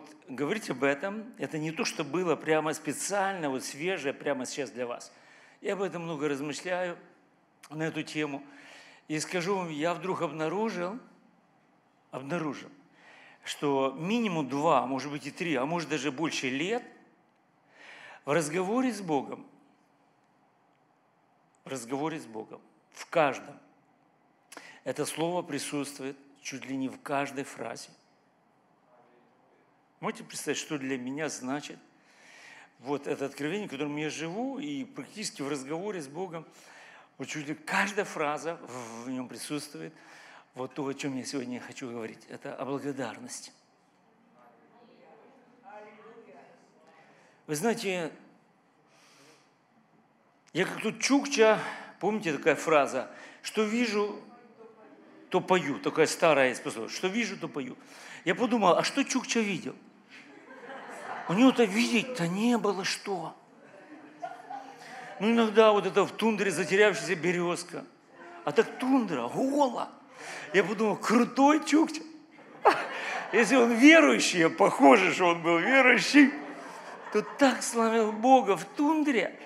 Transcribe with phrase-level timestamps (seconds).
[0.00, 4.70] вот говорить об этом, это не то, что было прямо специально, вот свежее, прямо сейчас
[4.70, 5.12] для вас.
[5.60, 6.96] Я об этом много размышляю
[7.68, 8.42] на эту тему.
[9.08, 10.98] И скажу вам, я вдруг обнаружил,
[12.10, 12.70] обнаружил,
[13.44, 16.82] что минимум два, может быть и три, а может даже больше лет
[18.24, 19.46] в разговоре с Богом,
[21.64, 22.60] в разговоре с Богом,
[22.92, 23.58] в каждом,
[24.84, 27.90] это слово присутствует чуть ли не в каждой фразе.
[30.00, 31.78] Можете представить, что для меня значит
[32.78, 36.46] вот это откровение, в котором я живу, и практически в разговоре с Богом,
[37.18, 38.58] вот чуть ли каждая фраза
[39.04, 39.92] в нем присутствует.
[40.54, 43.52] Вот то, о чем я сегодня хочу говорить, это о благодарности.
[47.46, 48.10] Вы знаете,
[50.54, 51.60] я как тут Чукча,
[52.00, 53.10] помните такая фраза,
[53.42, 54.18] что вижу,
[55.28, 55.78] то пою.
[55.78, 56.54] Такая старая.
[56.88, 57.76] Что вижу, то пою.
[58.24, 59.76] Я подумал, а что Чукча видел?
[61.28, 63.34] У него-то видеть-то не было что.
[65.20, 67.84] Ну, иногда вот это в тундре затерявшаяся березка.
[68.44, 69.90] А так тундра, гола.
[70.52, 72.02] Я подумал, крутой Чукча.
[73.32, 76.32] Если он верующий, похоже, что он был верующий,
[77.12, 79.38] то так славил Бога в тундре.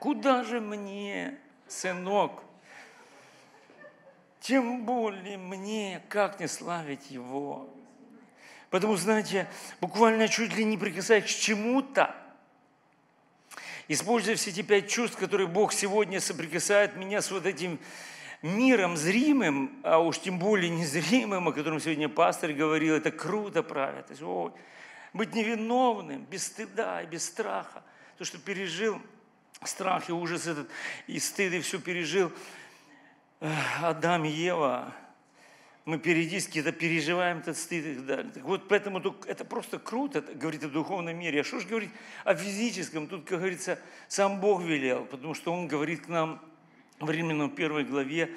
[0.00, 2.42] Куда же мне, сынок,
[4.40, 7.68] тем более мне, как не славить Его.
[8.70, 9.48] Потому, знаете,
[9.80, 12.14] буквально чуть ли не прикасаясь к чему-то,
[13.88, 17.78] используя все эти пять чувств, которые Бог сегодня соприкасает меня с вот этим
[18.42, 24.04] миром зримым, а уж тем более незримым, о котором сегодня пастор говорил, это круто, правильно.
[24.22, 24.54] О,
[25.12, 27.82] быть невиновным, без стыда и без страха.
[28.18, 29.00] То, что пережил
[29.62, 30.68] страх и ужас этот,
[31.06, 32.32] и стыд, и все пережил–
[33.82, 34.92] Адам и Ева,
[35.84, 38.32] мы периодически это переживаем, этот стыд и так далее.
[38.32, 41.42] Так вот, поэтому это просто круто, это говорит о духовном мире.
[41.42, 41.90] А что же говорить
[42.24, 43.06] о физическом?
[43.06, 43.78] Тут, как говорится,
[44.08, 46.40] сам Бог велел, потому что Он говорит к нам
[47.00, 48.30] в Римлянам первой главе,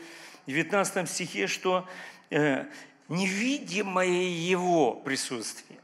[0.47, 1.87] 19 стихе, что
[2.31, 2.65] э,
[3.07, 5.79] невидимое Его присутствие,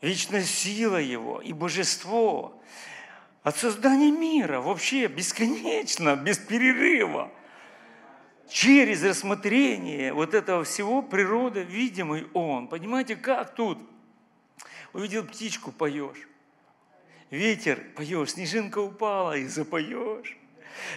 [0.00, 2.60] вечная сила Его и божество
[3.42, 7.30] от создания мира вообще бесконечно, без перерыва.
[8.50, 12.66] Через рассмотрение вот этого всего природа, видимый Он.
[12.66, 13.78] Понимаете, как тут?
[14.92, 16.28] Увидел птичку, поешь.
[17.30, 18.32] Ветер, поешь.
[18.32, 20.36] Снежинка упала, и запоешь.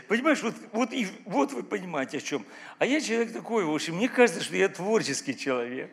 [0.07, 2.43] Понимаешь, вот, вот, и, вот вы понимаете о чем.
[2.79, 5.91] А я человек такой, в общем, мне кажется, что я творческий человек.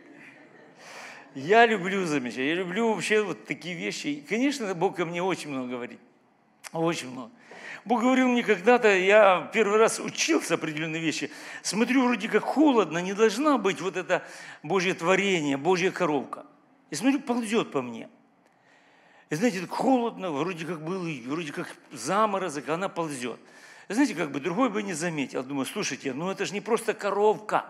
[1.35, 4.07] Я люблю замечать, я люблю вообще вот такие вещи.
[4.07, 6.01] И, конечно, Бог ко мне очень много говорит.
[6.73, 7.31] Очень много.
[7.85, 11.31] Бог говорил мне когда-то, я первый раз учился определенные вещи,
[11.63, 14.23] смотрю, вроде как холодно, не должна быть вот это
[14.63, 16.45] Божье творение, Божья коровка.
[16.91, 18.09] И смотрю, ползет по мне.
[19.31, 23.39] И знаете, так холодно, вроде как был, вроде как заморозок, она ползет.
[23.89, 25.43] И знаете, как бы другой бы не заметил.
[25.43, 27.65] Думаю, слушайте, ну это же не просто коровка.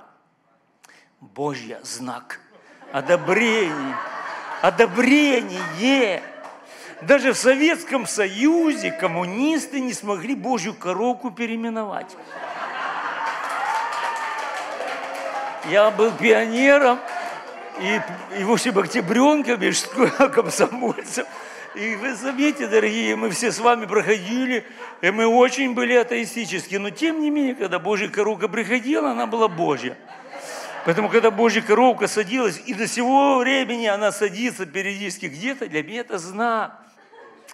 [1.21, 2.41] Божья знак.
[2.92, 3.97] Одобрение.
[4.62, 6.22] Одобрение.
[7.02, 12.14] Даже в Советском Союзе коммунисты не смогли Божью коровку переименовать.
[15.70, 16.98] Я был пионером,
[17.80, 18.00] и,
[18.38, 19.72] и в общем, октябренком, и
[20.28, 21.26] комсомольцем.
[21.74, 24.66] И вы заметите, дорогие, мы все с вами проходили,
[25.00, 26.80] и мы очень были атеистические.
[26.80, 29.96] Но тем не менее, когда Божья коровка приходила, она была Божья.
[30.84, 36.00] Поэтому, когда Божья коровка садилась, и до сего времени она садится периодически где-то, для меня
[36.00, 36.89] это знак.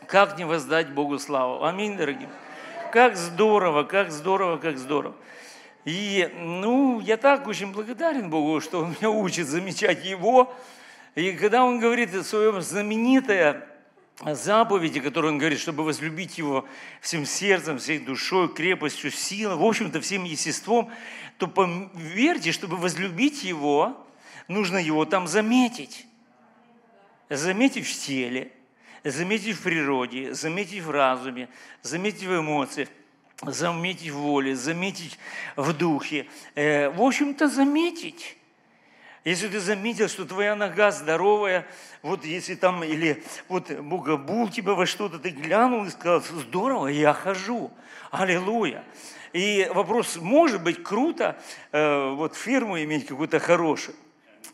[0.09, 1.65] Как не воздать Богу славу?
[1.65, 2.28] Аминь, дорогие.
[2.93, 5.17] Как здорово, как здорово, как здорово.
[5.84, 10.55] И, ну, я так очень благодарен Богу, что Он меня учит замечать Его.
[11.17, 13.67] И когда Он говорит о своем знаменитое
[14.25, 16.67] заповеди, которую Он говорит, чтобы возлюбить Его
[17.00, 20.91] всем сердцем, всей душой, крепостью, силой, в общем-то, всем естеством,
[21.38, 24.06] то поверьте, чтобы возлюбить Его,
[24.47, 26.06] нужно Его там заметить.
[27.29, 28.52] Заметить в теле,
[29.11, 31.49] заметить в природе, заметить в разуме,
[31.82, 32.88] заметить в эмоциях,
[33.43, 35.19] заметить в воле, заметить
[35.56, 36.26] в духе.
[36.55, 38.37] Э, в общем-то, заметить.
[39.25, 41.67] Если ты заметил, что твоя нога здоровая,
[42.03, 46.87] вот если там, или вот Бог обул тебя во что-то, ты глянул и сказал, здорово,
[46.87, 47.73] я хожу,
[48.12, 48.85] аллилуйя.
[49.32, 51.37] И вопрос, может быть, круто
[51.73, 53.97] э, вот фирму иметь какую-то хорошую,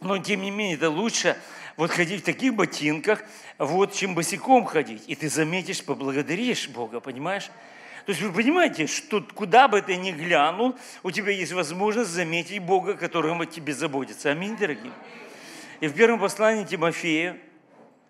[0.01, 1.37] но тем не менее это лучше
[1.77, 3.23] вот ходить в таких ботинках,
[3.59, 5.05] вот, чем босиком ходить.
[5.07, 7.51] И ты заметишь, поблагодаришь Бога, понимаешь?
[8.05, 12.61] То есть вы понимаете, что куда бы ты ни глянул, у тебя есть возможность заметить
[12.61, 14.31] Бога, которым о тебе заботится.
[14.31, 14.93] Аминь, дорогие.
[15.81, 17.39] И в первом послании Тимофея,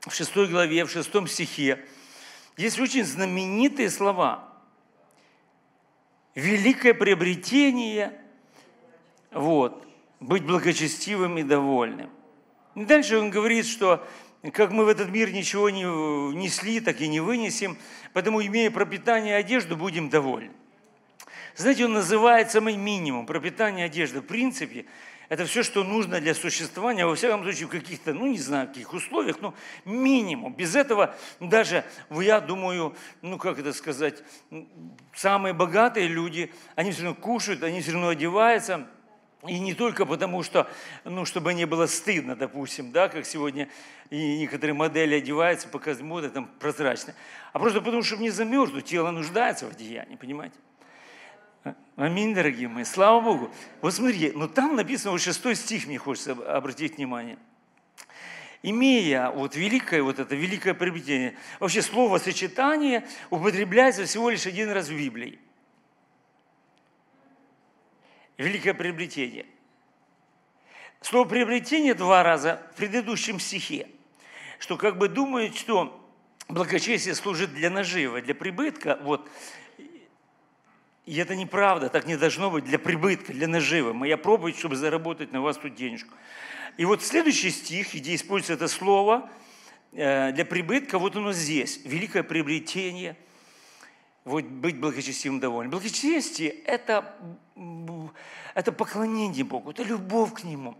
[0.01, 1.85] в шестой главе, в шестом стихе,
[2.57, 4.49] есть очень знаменитые слова.
[6.35, 8.19] Великое приобретение,
[9.31, 9.87] вот,
[10.21, 12.11] быть благочестивым и довольным.
[12.75, 14.07] И дальше он говорит, что
[14.53, 17.79] как мы в этот мир ничего не несли, так и не вынесем,
[18.13, 20.53] поэтому, имея пропитание и одежду, будем довольны.
[21.55, 24.21] Знаете, он называет самый минимум пропитание одежды.
[24.21, 24.87] В принципе,
[25.29, 28.93] это все, что нужно для существования, во всяком случае, в каких-то, ну, не знаю, каких
[28.95, 29.55] условиях, но
[29.85, 30.55] минимум.
[30.55, 34.25] Без этого даже, я думаю, ну, как это сказать,
[35.15, 38.89] самые богатые люди, они все равно кушают, они все равно одеваются–
[39.47, 40.71] и не только потому, что,
[41.05, 43.69] ну, чтобы не было стыдно, допустим, да, как сегодня
[44.09, 47.17] и некоторые модели одеваются, показывают моды там прозрачные,
[47.53, 50.55] а просто потому, чтобы не замерзнуть, тело нуждается в одеянии, понимаете?
[51.97, 53.51] Аминь, дорогие мои, слава Богу.
[53.81, 57.37] Вот смотрите, но там написано, вот шестой стих мне хочется обратить внимание.
[58.63, 64.89] Имея вот великое, вот это великое приобретение, вообще слово сочетание употребляется всего лишь один раз
[64.89, 65.41] в Библии–
[68.39, 69.47] великое приобретение.
[71.01, 73.89] Слово приобретение два раза в предыдущем стихе,
[74.59, 75.99] что как бы думают, что
[76.49, 79.29] благочестие служит для нажива, для прибытка, вот,
[81.07, 83.93] и это неправда, так не должно быть для прибытка, для наживы.
[83.93, 86.15] Моя проповедь, чтобы заработать на вас тут денежку.
[86.77, 89.29] И вот следующий стих, где используется это слово
[89.91, 91.81] э, для прибытка, вот оно здесь.
[91.85, 93.17] Великое приобретение–
[94.25, 95.71] вот быть благочестивым довольным.
[95.71, 97.15] Благочестие– это,
[98.55, 100.77] это поклонение Богу, это любовь к Нему.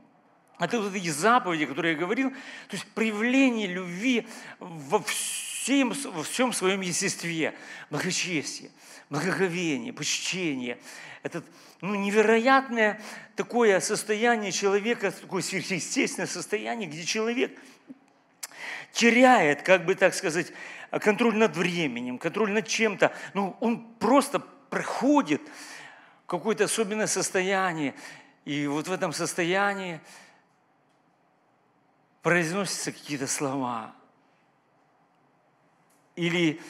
[0.59, 4.29] Это вот эти заповеди, которые я говорил, то есть проявление любви
[4.61, 7.55] во всем, во всем своем естестве.
[7.91, 8.71] Благочестие,
[9.11, 10.79] благоговение, почтение.
[11.25, 11.43] Это
[11.81, 13.03] ну, невероятное
[13.35, 17.59] такое состояние человека, такое сверхъестественное состояние, где человек
[18.93, 20.53] теряет, как бы так сказать,
[20.99, 23.15] контроль над временем, контроль над чем-то.
[23.35, 25.43] Ну, он просто проходит
[26.27, 27.95] какое-то особенное состояние.
[28.45, 30.01] И вот в этом состоянии
[32.23, 33.95] произносятся какие-то слова.
[36.15, 36.61] Или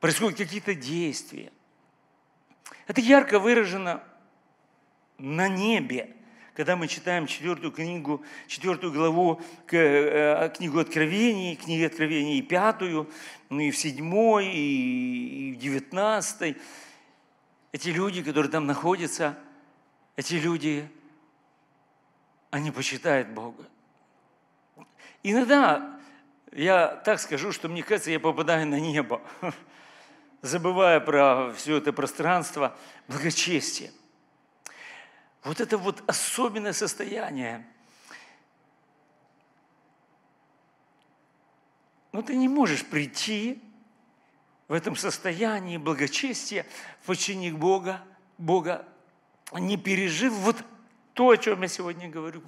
[0.00, 1.52] происходят какие-то действия.
[2.86, 4.02] Это ярко выражено
[5.18, 6.16] на небе
[6.60, 9.40] когда мы читаем четвертую книгу, четвертую главу,
[9.72, 13.08] э, книгу Откровений, книгу Откровений и пятую,
[13.48, 16.58] ну и в седьмой, и в девятнадцатой,
[17.72, 19.38] эти люди, которые там находятся,
[20.16, 20.86] эти люди,
[22.50, 23.64] они почитают Бога.
[25.22, 25.98] Иногда
[26.52, 29.22] я так скажу, что мне кажется, я попадаю на небо,
[30.42, 32.76] забывая про все это пространство
[33.08, 33.92] благочестия.
[35.42, 37.66] Вот это вот особенное состояние.
[42.12, 43.62] Но ты не можешь прийти
[44.68, 46.66] в этом состоянии благочестия,
[47.00, 48.04] в подчинении Бога,
[48.36, 48.86] Бога,
[49.52, 50.56] не пережив вот
[51.14, 52.42] то, о чем я сегодня говорю,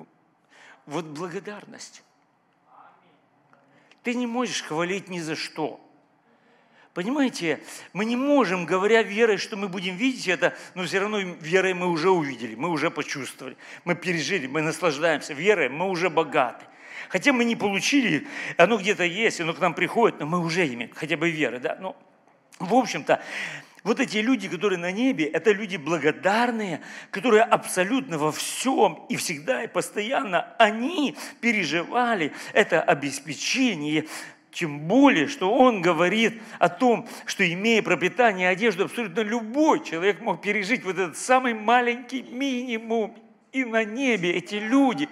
[0.87, 2.03] вот благодарность.
[4.03, 5.81] Ты не можешь хвалить ни за что–
[6.95, 7.61] Понимаете,
[7.95, 11.89] мы не можем, говоря верой, что мы будем видеть это, но все равно верой мы
[11.89, 15.33] уже увидели, мы уже почувствовали, мы пережили, мы наслаждаемся.
[15.33, 16.67] Верой мы уже богаты.
[17.09, 18.27] Хотя мы не получили,
[18.59, 21.61] оно где-то есть, оно к нам приходит, но мы уже имеем хотя бы веры.
[21.61, 21.79] Да?
[21.81, 21.97] Но,
[22.59, 23.23] в общем-то,
[23.85, 29.65] вот эти люди, которые на небе, это люди благодарные, которые абсолютно во всем и всегда
[29.65, 34.07] и постоянно, они переживали это обеспечение
[34.53, 40.21] тем более, что он говорит о том, что имея пропитание и одежду, абсолютно любой человек
[40.21, 43.17] мог пережить вот этот самый маленький минимум.
[43.53, 45.09] И на небе эти люди,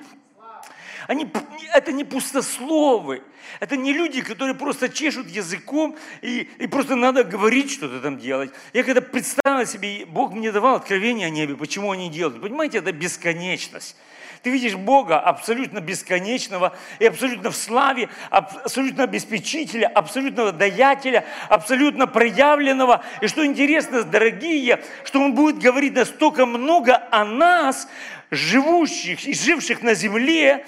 [1.06, 1.26] они,
[1.75, 3.23] это не пустословы,
[3.59, 8.50] это не люди, которые просто чешут языком и, и просто надо говорить что-то там делать.
[8.73, 12.40] Я когда представил себе, Бог мне давал откровение о небе, почему они делают.
[12.40, 13.97] Понимаете, это бесконечность.
[14.42, 23.04] Ты видишь Бога абсолютно бесконечного и абсолютно в славе, абсолютно обеспечителя, абсолютного даятеля, абсолютно проявленного.
[23.20, 27.87] И что интересно, дорогие, что Он будет говорить настолько много о нас,
[28.30, 30.64] живущих и живших на земле,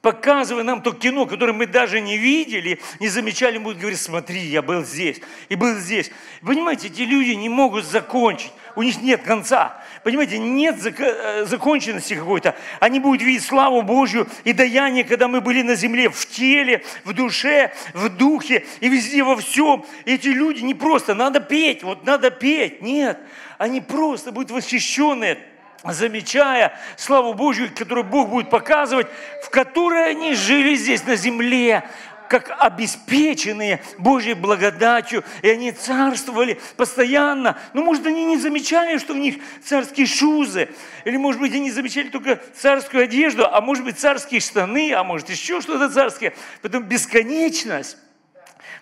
[0.00, 4.62] показывая нам то кино, которое мы даже не видели, не замечали, будет говорить, смотри, я
[4.62, 6.12] был здесь и был здесь.
[6.42, 8.52] Понимаете, эти люди не могут закончить.
[8.74, 9.80] У них нет конца.
[10.02, 12.54] Понимаете, нет э, законченности какой-то.
[12.80, 17.12] Они будут видеть славу Божью и даяние, когда мы были на земле, в теле, в
[17.12, 19.84] душе, в духе и везде во всем.
[20.04, 22.82] Эти люди не просто, надо петь, вот надо петь.
[22.82, 23.18] Нет,
[23.58, 25.38] они просто будут восхищенные
[25.84, 29.08] замечая славу Божью, которую Бог будет показывать,
[29.42, 31.82] в которой они жили здесь на земле,
[32.32, 37.58] как обеспеченные Божьей благодатью, и они царствовали постоянно.
[37.74, 40.70] Но, может, они не замечали, что у них царские шузы,
[41.04, 45.28] или, может быть, они замечали только царскую одежду, а может быть, царские штаны, а может,
[45.28, 46.32] еще что-то царское.
[46.62, 47.98] Потом бесконечность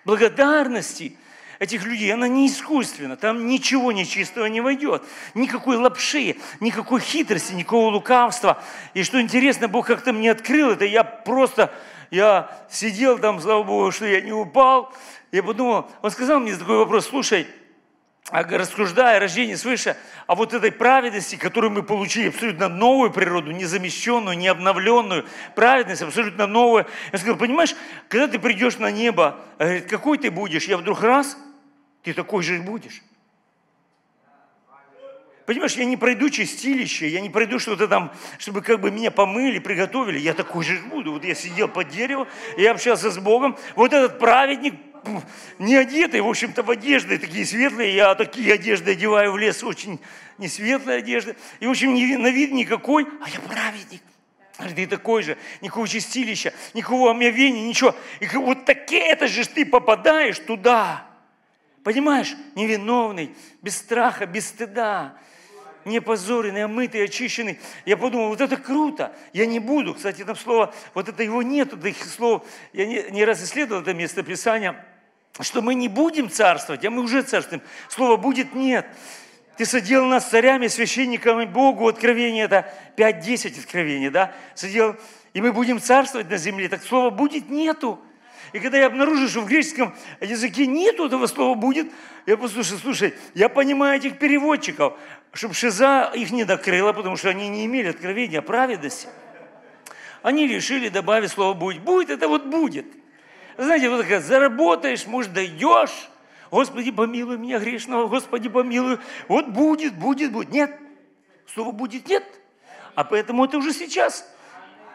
[0.05, 1.17] благодарности–
[1.61, 5.03] этих людей, она не искусственна, там ничего нечистого не войдет,
[5.35, 8.63] никакой лапши, никакой хитрости, никакого лукавства.
[8.95, 11.71] И что интересно, Бог как-то мне открыл это, я просто,
[12.11, 14.93] я сидел там, слава Богу, что я не упал,
[15.31, 17.47] я подумал, он сказал мне такой вопрос, слушай,
[18.29, 23.51] а рассуждая о рождении свыше, а вот этой праведности, которую мы получили, абсолютно новую природу,
[23.51, 25.25] не замещенную, не обновленную,
[25.55, 26.85] праведность абсолютно новую.
[27.11, 27.75] Я сказал, понимаешь,
[28.07, 30.65] когда ты придешь на небо, говорит, какой ты будешь?
[30.65, 31.35] Я вдруг раз–
[32.03, 33.01] ты такой же будешь.
[35.45, 39.59] Понимаешь, я не пройду чистилище, я не пройду что-то там, чтобы как бы меня помыли,
[39.59, 40.19] приготовили.
[40.19, 41.13] Я такой же буду.
[41.13, 43.57] Вот я сидел под деревом, я общался с Богом.
[43.75, 44.75] Вот этот праведник,
[45.57, 47.95] не одетый, в общем-то, в одежды такие светлые.
[47.95, 49.99] Я такие одежды одеваю в лес, очень
[50.37, 51.35] не светлые одежды.
[51.59, 54.01] И, в общем, не, на вид никакой, а я праведник.
[54.75, 57.95] Ты такой же, никакого чистилища, никакого омовения, ничего.
[58.19, 61.07] И вот такие, это же ты попадаешь туда.
[61.83, 65.17] Понимаешь, невиновный, без страха, без стыда,
[65.85, 67.59] не позоренный, омытый, очищенный.
[67.85, 69.13] Я подумал, вот это круто.
[69.33, 69.93] Я не буду.
[69.93, 72.43] Кстати, там слово, вот это его нет, это их слово.
[72.73, 74.85] Я не, не раз исследовал это место Писания,
[75.39, 77.61] что мы не будем царствовать, а мы уже царствуем.
[77.89, 78.85] Слово «будет» нет.
[79.57, 84.33] Ты садил нас царями, священниками Богу, откровение это 5-10 откровений, да?
[84.55, 84.95] Садил,
[85.33, 86.67] и мы будем царствовать на земле.
[86.69, 87.99] Так слова «будет» нету.
[88.53, 91.87] И когда я обнаружил, что в греческом языке нет этого слова «будет»,
[92.25, 94.97] я послушал, слушай, я понимаю этих переводчиков,
[95.33, 99.07] чтобы шиза их не накрыла, потому что они не имели откровения о праведности.
[100.21, 101.81] Они решили добавить слово «будет».
[101.81, 102.85] «Будет»– это вот «будет».
[103.57, 106.09] Знаете, вот такая, заработаешь, может, дойдешь,
[106.51, 108.99] Господи, помилуй меня грешного, Господи, помилуй.
[109.27, 110.51] Вот будет, будет, будет.
[110.51, 110.77] Нет,
[111.53, 112.23] слова будет нет.
[112.93, 114.27] А поэтому это уже сейчас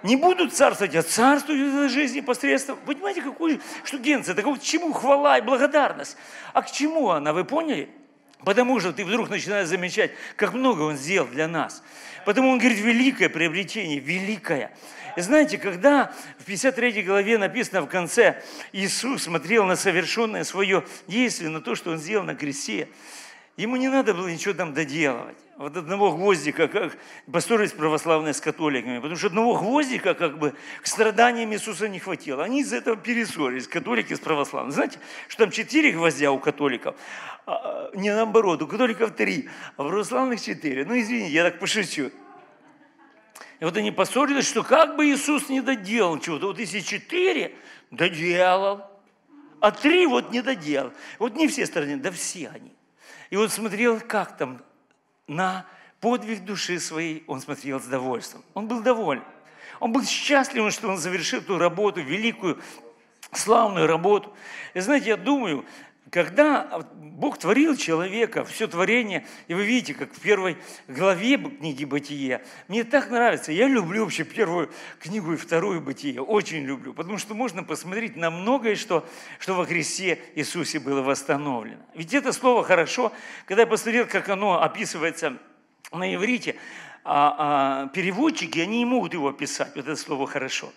[0.02, 2.78] не будут царствовать, а царствуют в жизни посредством.
[2.84, 4.34] Вы понимаете, какую штукенция?
[4.34, 6.16] Так вот чему хвала и благодарность?
[6.52, 7.90] А к чему она, вы поняли?
[8.44, 11.82] Потому что ты вдруг начинаешь замечать, как много Он сделал для нас.
[12.24, 14.70] Потому Он говорит, великое приобретение, великое.
[15.16, 21.50] И знаете, когда в 53 главе написано в конце, Иисус смотрел на совершенное свое действие,
[21.50, 22.88] на то, что Он сделал на кресте,
[23.56, 25.38] Ему не надо было ничего там доделывать.
[25.56, 26.98] Вот одного гвоздика, как
[27.32, 32.44] поссорились православные с католиками, потому что одного гвоздика как бы к страданиям Иисуса не хватило.
[32.44, 34.74] Они из-за этого перессорились, католики с православными.
[34.74, 34.98] Знаете,
[35.28, 36.96] что там четыре гвоздя у католиков,
[37.46, 39.48] а, а не наоборот, у католиков три,
[39.78, 40.84] а у православных четыре.
[40.84, 42.10] Ну, извините, я так пошучу.
[43.58, 46.48] И вот они поссорились, что как бы Иисус не доделал чего-то.
[46.48, 47.54] Вот если четыре,
[47.90, 48.84] доделал,
[49.60, 50.92] а три вот не доделал.
[51.18, 52.75] Вот не все стороны, да все они.
[53.30, 54.62] И он смотрел, как там,
[55.26, 55.66] на
[56.00, 58.44] подвиг души своей, он смотрел с довольством.
[58.54, 59.24] Он был доволен.
[59.80, 62.60] Он был счастлив, что он завершил ту работу, великую,
[63.32, 64.32] славную работу.
[64.74, 65.64] И знаете, я думаю,
[66.10, 72.44] когда Бог творил человека, все творение, и вы видите, как в первой главе книги «Бытие»,
[72.68, 74.70] мне так нравится, я люблю вообще первую
[75.00, 79.06] книгу и вторую «Бытие», очень люблю, потому что можно посмотреть на многое, что,
[79.38, 81.82] что во Христе Иисусе было восстановлено.
[81.94, 83.12] Ведь это слово «хорошо»,
[83.46, 85.38] когда я посмотрел, как оно описывается
[85.92, 86.56] на иврите,
[87.02, 90.72] а, а переводчики, они не могут его описать, вот это слово «хорошо».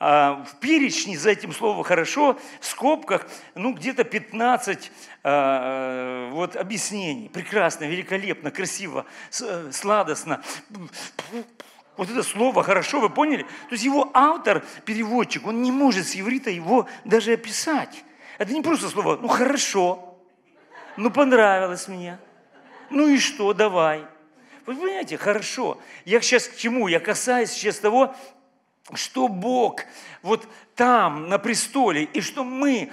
[0.00, 4.90] А, в перечне за этим словом «хорошо» в скобках ну, где-то 15
[5.22, 7.28] а, вот, объяснений.
[7.28, 10.42] Прекрасно, великолепно, красиво, сладостно.
[11.96, 13.42] Вот это слово «хорошо», вы поняли?
[13.42, 18.04] То есть его автор, переводчик, он не может с еврита его даже описать.
[18.38, 20.18] Это не просто слово «ну хорошо»,
[20.96, 22.18] «ну понравилось мне»,
[22.90, 24.04] «ну и что, давай».
[24.66, 25.78] Вы понимаете, хорошо.
[26.06, 26.88] Я сейчас к чему?
[26.88, 28.16] Я касаюсь сейчас того,
[28.92, 29.80] что Бог
[30.22, 32.92] вот там, на престоле, и что мы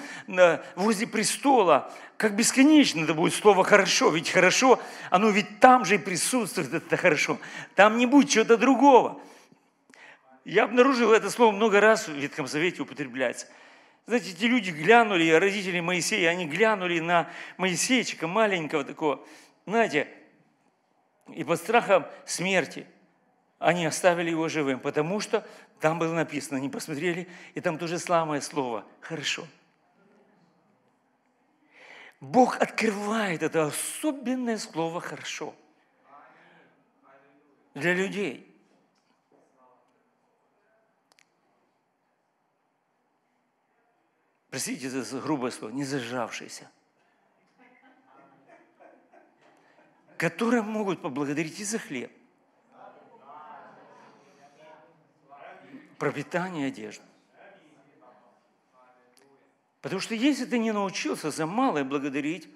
[0.76, 4.80] возле престола, как бесконечно это будет слово «хорошо», ведь «хорошо»,
[5.10, 7.40] оно ведь там же и присутствует, это «хорошо».
[7.76, 9.20] Там не будет чего-то другого.
[10.46, 13.48] Я обнаружил это слово много раз в Ветхом Завете употребляется.
[14.08, 19.26] Знаете, эти люди глянули, родители Моисея, они глянули на Моисейчика маленького такого,
[19.66, 20.08] знаете,
[21.34, 22.88] и под страхом смерти
[23.60, 25.48] они оставили его живым, потому что
[25.82, 29.48] там было написано, они посмотрели, и там то же самое слово «хорошо».
[32.20, 35.56] Бог открывает это особенное слово «хорошо»
[37.74, 38.48] для людей.
[44.52, 46.70] Простите за грубое слово, не зажавшиеся.
[50.18, 52.12] Которые могут поблагодарить и за хлеб,
[56.02, 57.06] пропитание одежды.
[59.82, 62.50] Потому что если ты не научился за малое благодарить,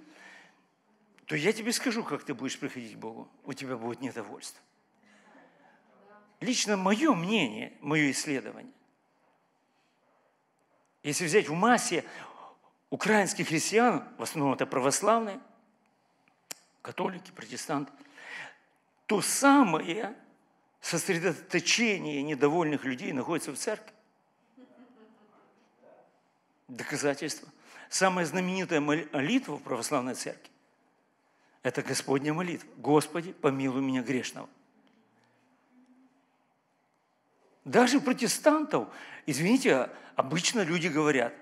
[1.28, 3.30] то я тебе скажу, как ты будешь приходить к Богу.
[3.44, 4.60] У тебя будет недовольство.
[6.40, 8.74] Лично мое мнение, мое исследование.
[11.04, 12.04] Если взять в массе
[12.90, 15.40] украинских христиан, в основном это православные,
[16.82, 17.92] католики, протестанты,
[19.06, 20.16] то самое
[20.86, 23.92] сосредоточение недовольных людей находится в церкви.
[26.68, 27.50] Доказательство.
[27.90, 30.52] Самая знаменитая молитва в православной церкви–
[31.64, 32.70] это Господня молитва.
[32.78, 34.48] Господи, помилуй меня грешного.
[37.64, 38.88] Даже протестантов,
[39.26, 41.34] извините, обычно люди говорят,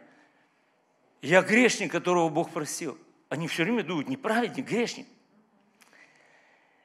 [1.21, 2.97] я грешник, которого Бог простил.
[3.27, 5.07] Они все время думают, не праведник, грешник.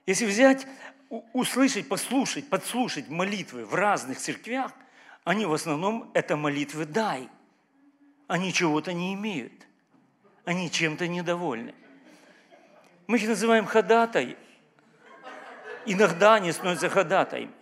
[0.06, 0.66] Если взять,
[1.10, 4.72] услышать, послушать, подслушать молитвы в разных церквях,
[5.24, 7.28] они в основном это молитвы «дай»,
[8.28, 9.52] они чего-то не имеют.
[10.44, 11.74] Они чем-то недовольны.
[13.06, 14.36] Мы их называем ходатай.
[15.86, 17.52] Иногда они становятся ходатаями.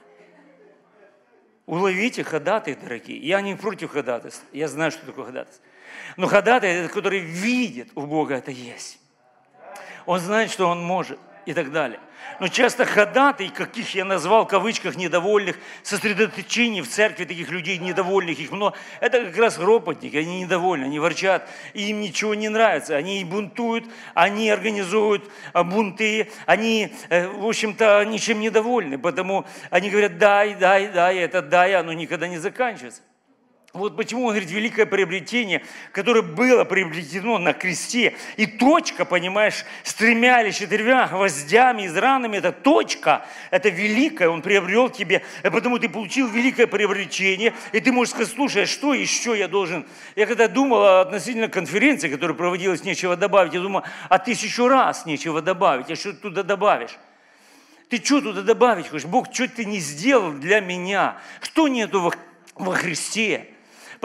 [1.66, 3.18] Уловите ходатай, дорогие.
[3.18, 4.46] Я не против ходатайства.
[4.52, 5.64] Я знаю, что такое ходатайство.
[6.16, 9.00] Но ходатай, это который видит у Бога это есть.
[10.04, 12.00] Он знает, что он может и так далее.
[12.40, 18.38] Но часто ходатай, каких я назвал в кавычках недовольных, сосредоточений в церкви таких людей недовольных,
[18.38, 23.24] их много, это как раз ропотники, они недовольны, они ворчат, им ничего не нравится, они
[23.24, 30.54] бунтуют, они организуют а, бунты, они, э, в общем-то, ничем недовольны, потому они говорят, дай,
[30.54, 33.02] дай, дай, это дай, оно никогда не заканчивается.
[33.76, 35.62] Вот почему он говорит, великое приобретение,
[35.92, 38.14] которое было приобретено на кресте.
[38.36, 44.42] И точка, понимаешь, с тремя или четырьмя гвоздями из ранами, это точка, это великое, он
[44.42, 48.94] приобрел тебе, и потому ты получил великое приобретение, и ты можешь сказать, слушай, а что
[48.94, 49.86] еще я должен?
[50.14, 55.42] Я когда думал относительно конференции, которая проводилась, нечего добавить, я думал, а тысячу раз нечего
[55.42, 56.96] добавить, а что ты туда добавишь?
[57.88, 59.06] Ты что туда добавить хочешь?
[59.06, 61.18] Бог, что ты не сделал для меня?
[61.40, 62.12] Что нету во,
[62.56, 63.50] во Христе?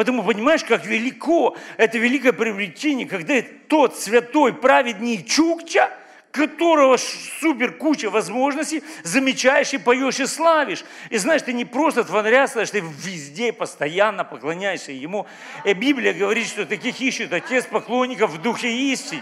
[0.01, 3.35] Потому понимаешь, как велико это великое приобретение, когда
[3.67, 5.91] тот святой праведный Чукча,
[6.31, 10.83] которого супер куча возможностей, замечаешь и поешь и славишь.
[11.11, 15.27] И знаешь, ты не просто фонаря славишь, ты везде постоянно поклоняешься Ему.
[15.65, 19.21] И Библия говорит, что таких ищет Отец поклонников в духе истины.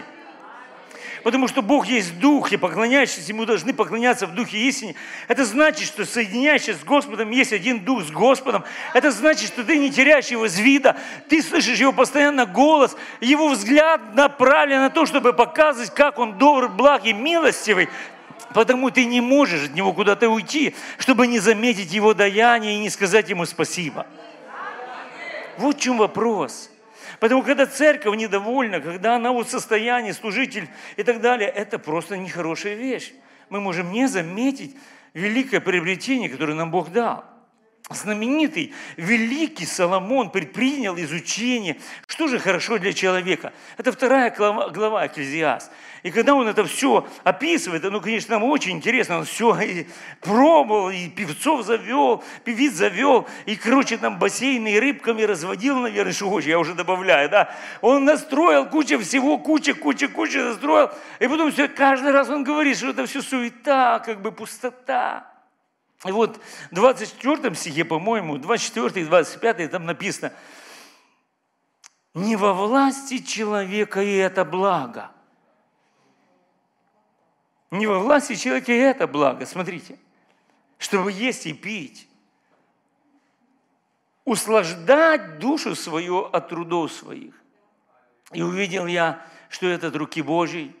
[1.22, 4.94] Потому что Бог есть Дух, и поклоняющиеся Ему должны поклоняться в Духе истине.
[5.28, 8.64] Это значит, что соединяющийся с Господом есть один Дух с Господом.
[8.94, 10.96] Это значит, что ты не теряешь Его из вида.
[11.28, 12.96] Ты слышишь Его постоянно голос.
[13.20, 17.88] Его взгляд направлен на то, чтобы показывать, как Он добр, благ и милостивый.
[18.54, 22.90] Потому ты не можешь от Него куда-то уйти, чтобы не заметить Его даяние и не
[22.90, 24.06] сказать Ему спасибо.
[25.58, 26.70] Вот в чем вопрос.
[27.20, 32.16] Потому когда церковь недовольна, когда она вот в состоянии, служитель и так далее, это просто
[32.16, 33.12] нехорошая вещь.
[33.50, 34.76] Мы можем не заметить
[35.12, 37.24] великое приобретение, которое нам Бог дал
[37.90, 43.52] знаменитый, великий Соломон предпринял изучение, что же хорошо для человека.
[43.76, 45.72] Это вторая глава, глава Экклезиаст.
[46.02, 49.86] И когда он это все описывает, ну, конечно, нам очень интересно, он все и
[50.20, 56.30] пробовал, и певцов завел, певиц завел, и, короче, там бассейны и рыбками разводил, наверное, что
[56.30, 57.54] хочешь, я уже добавляю, да.
[57.82, 62.78] Он настроил кучу всего, куча, куча, куча настроил, и потом все, каждый раз он говорит,
[62.78, 65.26] что это все суета, как бы пустота.
[66.06, 70.32] И вот в 24 стихе, по-моему, 24 и 25 там написано,
[72.14, 75.10] не во власти человека и это благо.
[77.70, 79.46] Не во власти человека и это благо.
[79.46, 79.98] Смотрите,
[80.78, 82.08] чтобы есть и пить,
[84.24, 87.34] услаждать душу свою от трудов своих.
[88.32, 90.74] И увидел я, что это от руки Божьей,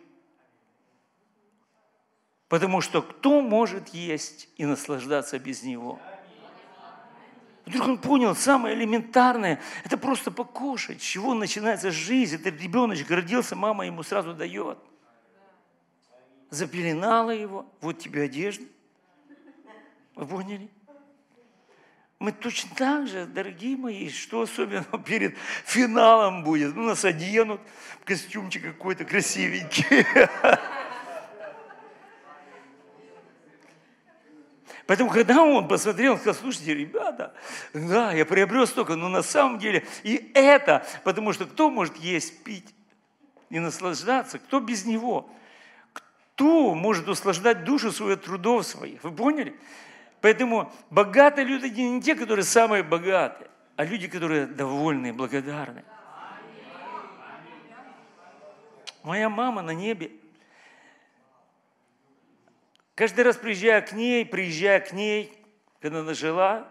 [2.50, 6.00] Потому что кто может есть и наслаждаться без него?
[7.64, 11.00] Вдруг он понял, самое элементарное, это просто покушать.
[11.00, 12.34] С чего начинается жизнь?
[12.34, 14.78] Это ребеночек родился, мама ему сразу дает.
[16.50, 18.64] Запеленала его, вот тебе одежда–
[20.16, 20.68] Вы поняли?
[22.18, 26.76] Мы точно так же, дорогие мои, что особенно перед финалом будет?
[26.76, 27.62] Ну, нас оденут,
[28.04, 30.04] костюмчик какой-то красивенький.
[34.86, 37.32] Поэтому, когда он посмотрел, он сказал, слушайте, ребята,
[37.72, 42.42] да, я приобрел столько, но на самом деле и это, потому что кто может есть,
[42.42, 42.74] пить
[43.48, 45.30] и наслаждаться, кто без него?
[46.40, 49.04] Кто может услаждать душу свою от трудов своих?
[49.04, 49.54] Вы поняли?
[50.22, 55.84] Поэтому богатые люди не те, которые самые богатые, а люди, которые довольны, благодарны.
[59.02, 60.12] Моя мама на небе.
[62.94, 65.30] Каждый раз приезжая к ней, приезжая к ней,
[65.78, 66.66] когда она жила,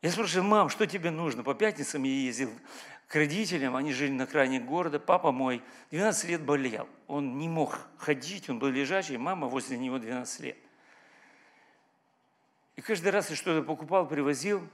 [0.00, 1.42] я спрашиваю, мам, что тебе нужно?
[1.42, 2.52] По пятницам я ездил
[3.10, 5.00] к родителям, они жили на крайне города.
[5.00, 6.88] Папа мой 12 лет болел.
[7.08, 10.56] Он не мог ходить, он был лежачий, мама возле него 12 лет.
[12.76, 14.64] И каждый раз я что-то покупал, привозил,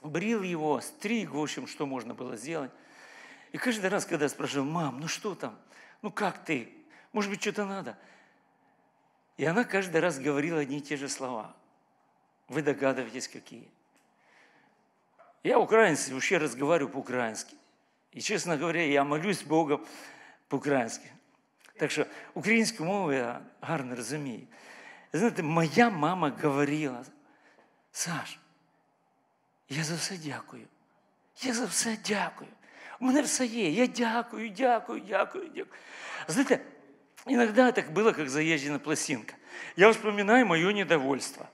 [0.00, 2.70] брил его, стриг, в общем, что можно было сделать.
[3.50, 5.58] И каждый раз, когда я спрашивал, мам, ну что там?
[6.02, 6.72] Ну как ты?
[7.12, 7.98] Может быть, что-то надо?
[9.36, 11.52] И она каждый раз говорила одни и те же слова.
[12.46, 13.68] Вы догадываетесь, какие.
[15.42, 17.56] Я украинец, вообще разговариваю по-украински.
[18.11, 19.85] И, честно говоря, я молюсь Богом
[20.47, 21.11] по-украински.
[21.79, 24.47] Так що українську мову я гарно розумію.
[25.13, 27.05] Знаєте, моя мама говорила,
[27.91, 28.39] Саш,
[29.69, 30.67] я за все дякую.
[31.41, 32.49] Я за все дякую.
[32.99, 33.69] У мене все є.
[33.69, 35.79] Я дякую, дякую, дякую, дякую.
[36.27, 36.61] Знаете,
[37.25, 39.35] иногда так было, как заезжена пластинка.
[39.75, 41.49] Я вспоминаю мое недовольство.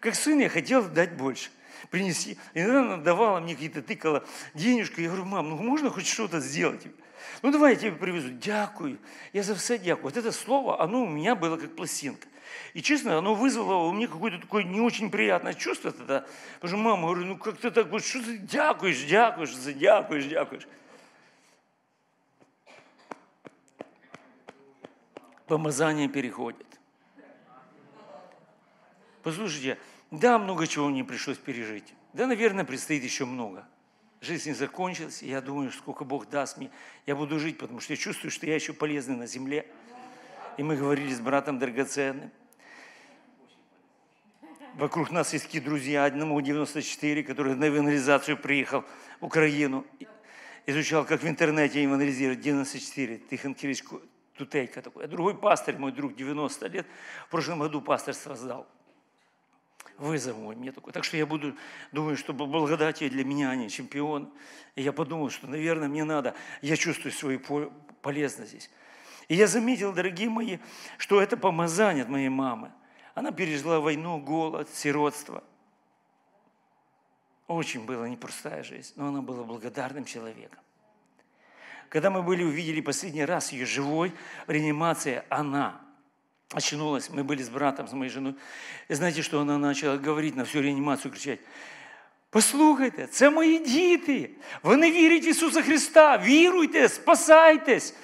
[0.00, 1.50] Как сын я хотел дать больше.
[1.91, 2.37] Принеси.
[2.53, 5.01] Иногда она давала мне какие-то, тыкала денежку.
[5.01, 6.87] Я говорю, мам, ну можно хоть что-то сделать?
[7.41, 8.29] Ну давай я тебе привезу.
[8.31, 8.99] Дякую.
[9.33, 10.05] Я за все дякую.
[10.05, 12.27] Вот это слово, оно у меня было как пластинка.
[12.73, 16.25] И честно, оно вызвало у меня какое-то такое не очень приятное чувство тогда.
[16.55, 20.67] Потому что мама, говорю, ну как ты так, вот, что ты дякуешь, дякуешь, дякуешь, дякуешь.
[25.47, 26.65] Помазание переходит.
[29.21, 29.77] Послушайте,
[30.19, 31.93] да, много чего мне пришлось пережить.
[32.13, 33.67] Да, наверное, предстоит еще много.
[34.21, 36.71] Жизнь не закончилась, и я думаю, сколько Бог даст мне,
[37.05, 39.67] я буду жить, потому что я чувствую, что я еще полезный на земле.
[40.57, 42.31] И мы говорили с братом драгоценным.
[44.75, 48.83] Вокруг нас есть такие друзья, одному 94, который на евангелизацию приехал
[49.21, 49.85] в Украину,
[50.65, 53.83] изучал, как в интернете евангелизировать 94, Тихон Кириллович
[54.37, 55.05] Тутейка такой.
[55.05, 56.87] А другой пастырь, мой друг, 90 лет,
[57.27, 58.67] в прошлом году пасторство сдал.
[59.97, 60.91] Вызов мой мне такой.
[60.91, 61.55] Так что я буду,
[61.91, 64.31] думаю, что благодатие для меня, а не чемпион.
[64.75, 67.39] И я подумал, что, наверное, мне надо, я чувствую свою
[68.01, 68.69] полезность здесь.
[69.29, 70.57] И я заметил, дорогие мои,
[70.97, 72.71] что это помазание от моей мамы.
[73.13, 75.43] Она пережила войну, голод, сиротство.
[77.47, 80.59] Очень была непростая жизнь, но она была благодарным человеком.
[81.89, 84.11] Когда мы были, увидели последний раз ее живой
[84.47, 85.84] в реанимации, она
[86.52, 88.34] очнулась, мы были с братом, с моей женой.
[88.88, 91.40] И знаете, что она начала говорить на всю реанимацию, кричать,
[92.32, 94.30] Послухайте, це мої діти.
[94.62, 96.18] Вони вірять в Ісуса Христа.
[96.18, 97.94] Віруйте, спасайтесь.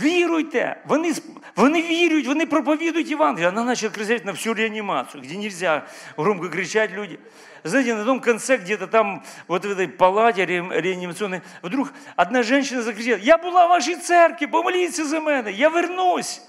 [0.00, 1.12] Віруйте, вони,
[1.56, 3.48] вони вірують, вони проповідують Євангелие.
[3.48, 7.18] Она начала кричать на всю реанимацию, где нельзя громко кричать люди.
[7.64, 13.18] Знаете, на том конце, где-то там, вот в этой палате реанимационной, вдруг одна женщина закричала,
[13.18, 16.42] я была в вашей церкви, помоліться за мене, я вернусь.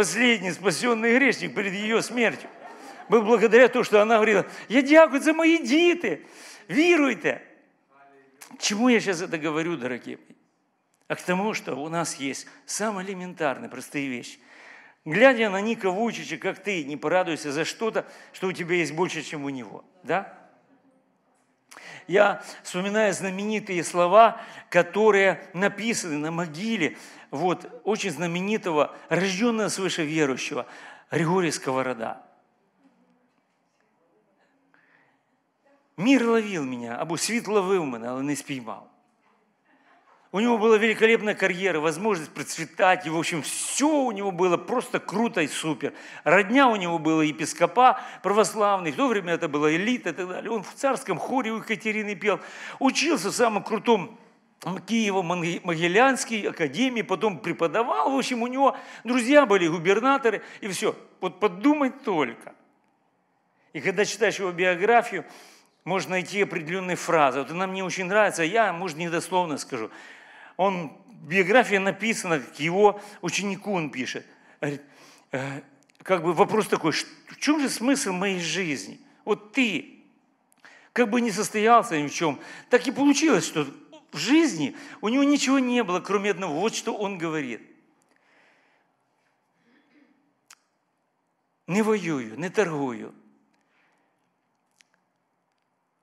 [0.00, 2.48] Последний спасенный грешник перед ее смертью.
[3.10, 6.18] Был благодаря тому, что она говорила, я дякую за мои діти,
[6.70, 7.40] віруйте.
[8.58, 10.36] Чему я сейчас это говорю, дорогие мои?
[11.06, 14.38] а к тому, что у нас есть самые элементарные, простые вещи.
[15.04, 19.22] Глядя на Ника Вучича, как ты, не порадуйся за что-то, что у тебя есть больше,
[19.22, 19.84] чем у него.
[20.02, 20.32] Да?
[22.06, 26.96] Я вспоминаю знаменитые слова, которые написаны на могиле
[27.30, 30.66] вот, очень знаменитого, рожденного свыше верующего,
[31.10, 32.22] Григория Сковорода.
[35.96, 38.86] Мир ловил меня, або світ ловив мене, але не спіймав.
[40.32, 45.00] У него была великолепная карьера, возможность процветать, и, в общем, все у него было просто
[45.00, 45.92] круто и супер.
[46.22, 50.52] Родня у него была епископа православный, в то время это была элита и так далее.
[50.52, 52.38] Он в царском хоре у Екатерины пел,
[52.78, 54.16] учился в самом крутом
[54.62, 58.10] Киево-Могилянской академии, потом преподавал.
[58.10, 60.94] В общем, у него друзья были губернаторы, и все.
[61.20, 62.54] Вот подумать только.
[63.72, 65.24] И когда читаешь его биографию,
[65.84, 67.38] можно найти определенные фразы.
[67.38, 69.90] Вот она мне очень нравится, я, может, недословно скажу
[70.60, 70.92] он,
[71.22, 74.26] биография написана, как его ученику он пишет.
[74.60, 74.82] Говорит,
[75.32, 75.62] «Э,
[76.02, 79.00] как бы вопрос такой, в чем же смысл моей жизни?
[79.24, 80.02] Вот ты,
[80.92, 83.66] как бы не состоялся ни в чем, так и получилось, что
[84.12, 86.60] в жизни у него ничего не было, кроме одного.
[86.60, 87.60] Вот что он говорит.
[91.66, 93.14] Не воюю, не торгую.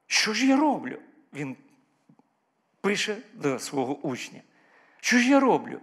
[0.07, 1.01] Що ж я роблю?
[1.33, 1.57] Він
[2.81, 4.41] пише до свого учня.
[5.01, 5.81] Що ж я роблю?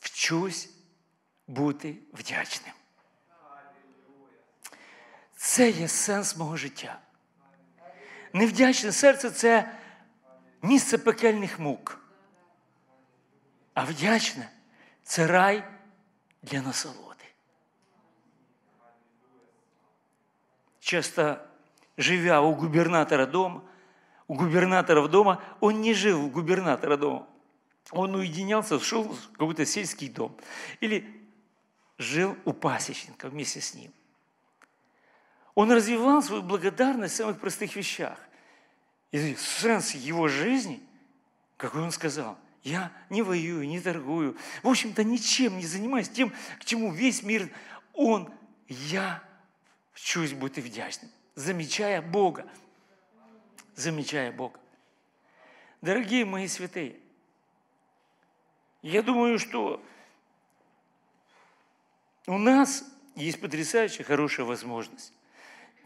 [0.00, 0.70] Вчусь
[1.46, 2.74] бути вдячним.
[5.36, 7.00] Це є сенс мого життя.
[8.32, 9.78] Невдячне серце це
[10.64, 11.98] місце пекельних мук.
[13.74, 14.50] А вдячне
[15.02, 15.64] це рай
[16.42, 17.24] для насолоди.
[20.80, 21.46] Часто
[21.96, 23.62] живя у губернатора дома,
[24.26, 27.26] у губернатора дома, он не жил у губернатора дома.
[27.90, 30.36] Он уединялся, шел в какой-то сельский дом.
[30.80, 31.04] Или
[31.98, 33.92] жил у пасечника вместе с ним.
[35.54, 38.18] Он развивал свою благодарность в самых простых вещах.
[39.14, 40.82] И сенс его жизни,
[41.56, 46.64] как он сказал, я не воюю, не торгую, в общем-то ничем не занимаюсь тем, к
[46.64, 47.48] чему весь мир,
[47.92, 48.28] он,
[48.66, 49.22] я
[49.92, 52.44] вчусь бути вдячным, замечая Бога,
[53.76, 54.58] замечая Бога.
[55.80, 56.96] Дорогие мои святые,
[58.82, 59.80] я думаю, что
[62.26, 65.12] у нас есть потрясающая хорошая возможность.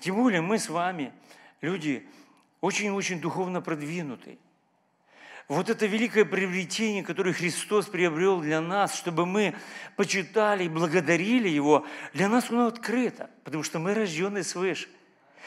[0.00, 1.12] Тем более мы с вами,
[1.60, 2.08] люди
[2.60, 4.38] очень-очень духовно продвинутые.
[5.48, 9.54] Вот это великое приобретение, которое Христос приобрел для нас, чтобы мы
[9.96, 14.88] почитали и благодарили Его, для нас оно открыто, потому что мы рождены свыше.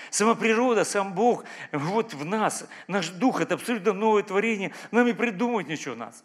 [0.10, 4.74] Сама природа, сам Бог, вот в нас, наш дух– это абсолютно новое творение.
[4.90, 6.24] Нам и придумать ничего нас.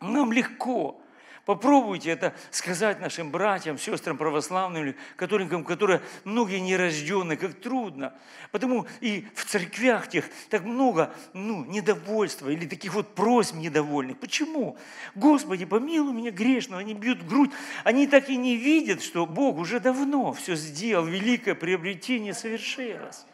[0.00, 1.00] Нам легко.
[1.48, 8.12] Попробуйте это сказать нашим братьям, сестрам православным, католикам, которые многие нерожденные, как трудно.
[8.52, 14.18] Потому и в церквях тех так много ну, недовольства или таких вот просьб недовольных.
[14.18, 14.76] Почему?
[15.14, 17.50] Господи, помилуй меня грешного, они бьют грудь.
[17.82, 23.24] Они так и не видят, что Бог уже давно все сделал, великое приобретение совершилось.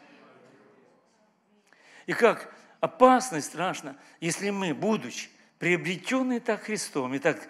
[2.05, 5.27] И как опасно и страшно, если мы, будучи
[5.59, 7.45] приобретенные так Христом и так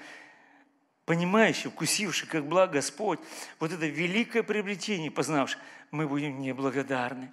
[1.06, 3.20] понимающий, вкусивший, как благ Господь,
[3.60, 5.60] вот это великое приобретение, познавший,
[5.92, 7.32] мы будем неблагодарны.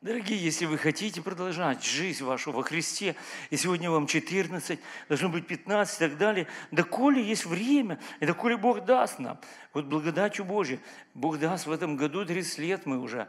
[0.00, 3.16] Дорогие, если вы хотите продолжать жизнь вашу во Христе,
[3.50, 8.56] и сегодня вам 14, должно быть 15 и так далее, доколе есть время, и доколе
[8.56, 9.40] Бог даст нам.
[9.72, 10.78] Вот благодатью Божьей,
[11.14, 13.28] Бог даст в этом году 30 лет мы уже.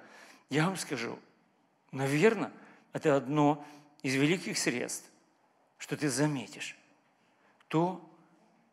[0.52, 1.18] Я вам скажу,
[1.92, 2.52] наверное,
[2.94, 3.66] это одно
[4.04, 5.10] из великих средств,
[5.80, 6.76] что ты заметишь
[7.68, 8.09] то,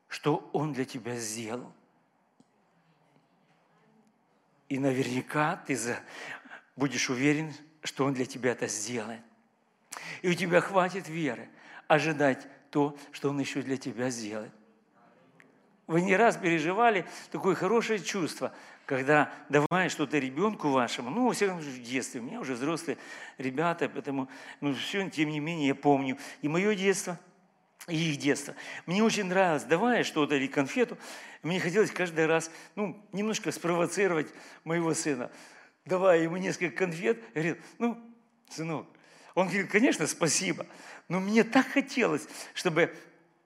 [0.08, 1.72] что Он для тебя сделал.
[4.68, 5.78] И наверняка ты
[6.74, 9.20] будешь уверен, что Он для тебя это сделает.
[10.22, 11.48] И у тебя хватит веры
[11.86, 14.52] ожидать то, что Он еще для тебя сделает.
[15.86, 18.52] Вы не раз переживали такое хорошее чувство,
[18.86, 22.98] когда давая что-то ребенку вашему, ну, во всяком случае, в детстве, у меня уже взрослые
[23.38, 24.28] ребята, поэтому,
[24.60, 26.18] ну, все, тем не менее, я помню.
[26.42, 27.20] И мое детство–
[27.88, 28.54] и их детство.
[28.86, 30.98] Мне очень нравилось, давая что-то или конфету,
[31.42, 34.28] мне хотелось каждый раз, ну, немножко спровоцировать
[34.64, 35.30] моего сына.
[35.84, 38.00] Давая ему несколько конфет, говорил, ну,
[38.50, 38.86] сынок,
[39.34, 40.66] он говорит, конечно, спасибо,
[41.08, 42.94] но мне так хотелось, чтобы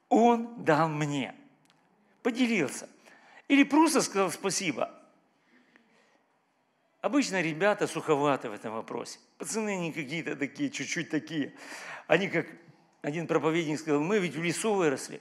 [0.08, 1.34] он дал мне,
[2.22, 2.88] поделился.
[3.48, 4.94] Или просто сказал спасибо.
[7.00, 9.18] Обычно ребята суховаты в этом вопросе.
[9.38, 11.54] Пацаны не какие-то такие, чуть-чуть такие.
[12.06, 12.46] Они как
[13.02, 15.20] один проповедник сказал, мы ведь в лесу выросли.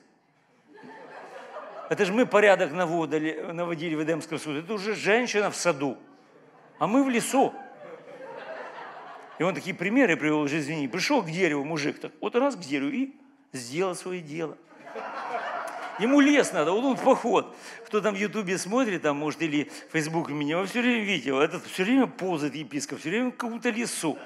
[1.89, 4.59] Это же мы порядок наводили, наводили в Эдемском суде.
[4.59, 5.97] Это уже женщина в саду,
[6.77, 7.53] а мы в лесу.
[9.39, 10.85] И он такие примеры привел в жизни.
[10.87, 13.15] Пришел к дереву мужик, так вот раз к дереву и
[13.53, 14.57] сделал свое дело.
[15.97, 17.55] Ему лес надо, вот он в поход.
[17.85, 21.39] Кто там в Ютубе смотрит, там, может, или в Фейсбуке меня, вы все время видел,
[21.39, 24.17] этот все время ползает епископ, все время в каком-то лесу.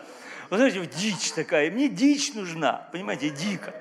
[0.51, 1.71] Вы знаете, дичь такая.
[1.71, 3.75] Мне дичь нужна, понимаете, дико.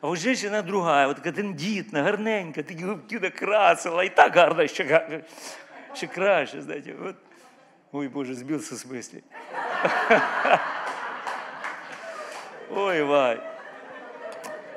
[0.00, 5.24] А вот женщина другая, вот така тендітна, гарненька, такі губки накрасила, і так гарно, ще,
[5.94, 6.94] ще краще, знаете.
[6.98, 7.16] Вот.
[7.92, 9.22] Ой, Боже, сбился с мысли.
[12.70, 13.40] Ой, Вай.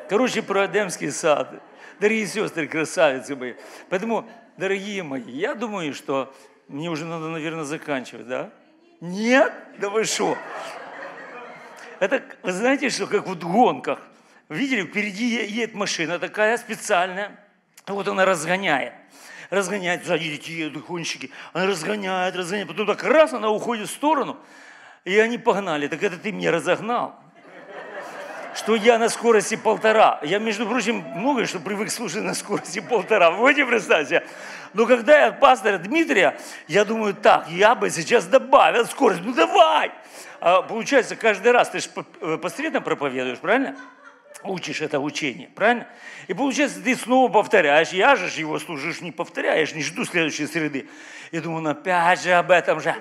[0.10, 1.62] Короче, про Эдемский сад.
[2.00, 3.54] Дорогие сестры, красавицы мои.
[3.90, 6.34] Поэтому, дорогие мои, я думаю, что
[6.68, 8.50] мне уже надо, наверное, заканчивать, да?
[9.02, 9.54] Нет?
[9.78, 10.38] Да вы что?
[12.01, 14.01] Это, вы знаете, что как вот в гонках.
[14.49, 17.39] Видели, впереди едет машина такая специальная.
[17.87, 18.93] Вот она разгоняет.
[19.51, 24.37] разгоняет, сзади эти гонщики, она разгоняет, разгоняет, потом так раз, она уходит в сторону,
[25.05, 25.87] и они погнали.
[25.87, 27.17] Так это ты меня разогнал
[28.57, 30.19] что я на скорости полтора.
[30.23, 33.31] Я, между прочим, многое, что привык слушать на скорости полтора.
[33.31, 34.27] Вы можете представить себе?
[34.73, 39.21] Но когда я пастора Дмитрия, я думаю, так, я бы сейчас добавил скорость.
[39.23, 39.93] Ну давай!
[40.41, 43.77] А получается, каждый раз ты же по, э, проповедуешь, правильно?
[44.43, 45.87] Учишь это учение, правильно?
[46.29, 47.91] И получается, ты снова повторяешь.
[47.91, 50.89] Я же его служишь, не повторяешь, не жду следующей среды.
[51.31, 52.95] И думаю, ну опять же об этом же.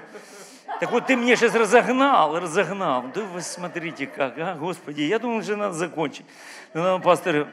[0.79, 3.05] Так вот ты мне сейчас разогнал, разогнал.
[3.13, 6.25] Да вы смотрите как, а, Господи, я думал, что надо закончить.
[6.73, 7.47] Ну, пастор,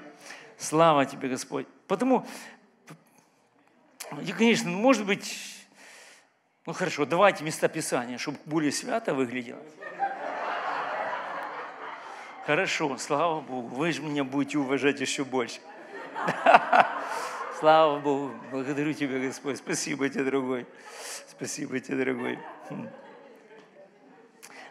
[0.59, 1.66] слава тебе, Господь.
[1.87, 2.27] Потому,
[4.27, 5.51] и, конечно, может быть,
[6.64, 9.62] ну хорошо, давайте места Писания, чтобы более свято выглядело.
[12.46, 15.61] Хорошо, слава Богу, вы же меня будете уважать еще больше.
[17.59, 19.59] Слава Богу, благодарю Тебя, Господь.
[19.59, 20.66] Спасибо тебе, дорогой.
[21.29, 22.38] Спасибо тебе, дорогой.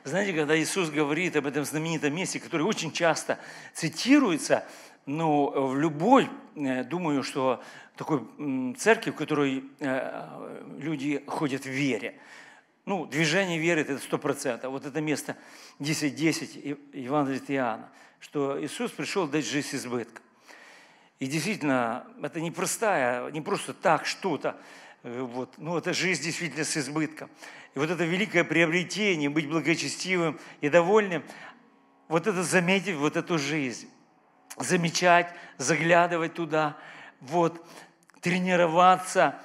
[0.04, 3.38] Знаете, когда Иисус говорит об этом знаменитом месте, которое очень часто
[3.73, 4.65] цитируется,
[5.06, 7.63] ну, в любой, э, думаю, что
[7.95, 8.21] такой
[8.77, 12.15] церкви, в которой э, люди ходят в вере.
[12.86, 14.71] Ну, движение веры– это сто процентов.
[14.71, 15.38] Вот это место
[15.80, 20.21] 10.10 Евангелия от Иоанна, что Иисус пришел дать жизнь избытка.
[21.19, 24.58] И действительно, это не простая, не просто так что-то,
[25.04, 25.54] Э, вот.
[25.58, 27.30] Ну, это жизнь действительно с избытком.
[27.75, 31.23] И вот это великое приобретение, быть благочестивым и довольным,
[32.08, 33.89] вот это заметить, вот эту жизнь,
[34.58, 36.77] замечать, заглядывать туда,
[37.21, 37.65] вот,
[38.19, 39.39] тренироваться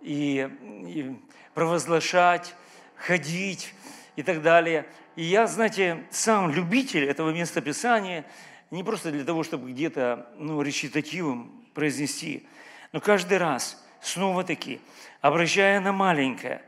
[0.00, 0.50] и,
[0.86, 1.16] и
[1.54, 2.54] провозглашать,
[2.96, 3.74] ходить
[4.16, 4.86] и так далее.
[5.14, 8.24] И я, знаете, сам любитель этого места Писания,
[8.70, 12.46] не просто для того, чтобы где-то ну, речитативом произнести,
[12.92, 14.80] но каждый раз– снова-таки,
[15.20, 16.62] обращая на маленькое,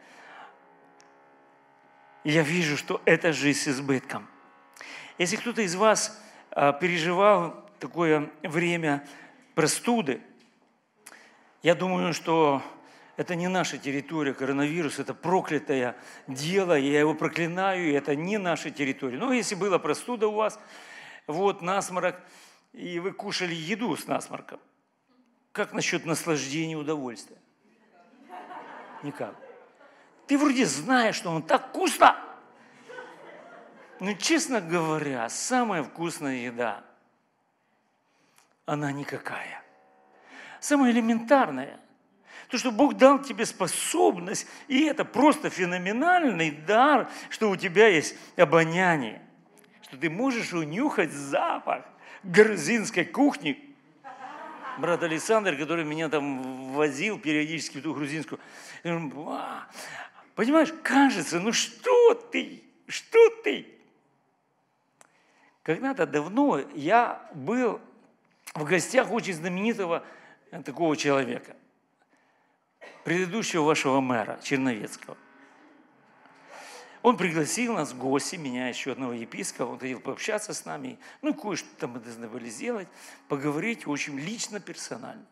[2.24, 4.28] я вижу, что это жизнь с избытком.
[5.18, 9.06] Если кто-то из вас а, переживал такое время
[9.54, 10.20] простуды,
[11.62, 12.62] я думаю, что
[13.16, 15.94] это не наша территория, коронавирус, это проклятое
[16.26, 19.18] дело, я его проклинаю, и это не наша территория.
[19.18, 20.58] Но если была простуда у вас,
[21.26, 22.18] вот насморок,
[22.72, 24.58] и вы кушали еду с насморком,
[25.52, 27.36] как насчет наслаждения и удовольствия?
[29.02, 29.34] Никак.
[30.26, 32.16] Ты вроде знаешь, что он так вкусно.
[33.98, 36.84] Но, честно говоря, самая вкусная еда,
[38.64, 39.62] она никакая.
[40.60, 41.80] Самая элементарная.
[42.48, 48.16] То, что Бог дал тебе способность, и это просто феноменальный дар, что у тебя есть
[48.36, 49.22] обоняние,
[49.82, 51.84] что ты можешь унюхать запах
[52.22, 53.70] грузинской кухни,
[54.78, 58.40] брат Александр, который меня там возил периодически в ту грузинскую.
[60.34, 63.66] Понимаешь, кажется, ну что ты, что ты?
[65.62, 67.80] Когда-то давно я был
[68.54, 70.04] в гостях очень знаменитого
[70.50, 71.56] такого человека,
[73.04, 75.16] предыдущего вашего мэра Черновецкого–
[77.02, 80.98] он пригласил нас в гости, меня еще одного епископа, он хотел пообщаться с нами.
[81.22, 82.88] Ну, кое-что там мы должны были сделать,
[83.28, 85.24] поговорить очень лично, персонально.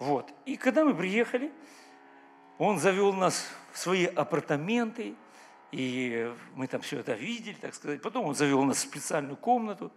[0.00, 0.32] Вот.
[0.44, 1.52] И когда мы приехали,
[2.58, 5.14] он завел нас в свои апартаменты,
[5.70, 8.02] и мы там все это видели, так сказать.
[8.02, 9.92] Потом он завел нас в специальную комнату,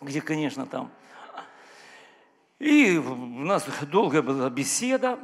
[0.00, 0.90] где, конечно, там...
[2.58, 5.18] И у нас долгая была беседа,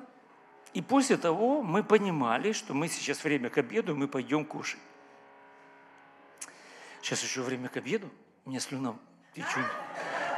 [0.75, 4.81] и после того мы понимали, что мы сейчас время к обеду, мы пойдем кушать.
[7.01, 8.11] Сейчас еще время к обеду,
[8.45, 8.97] мне слюна
[9.35, 9.67] течет.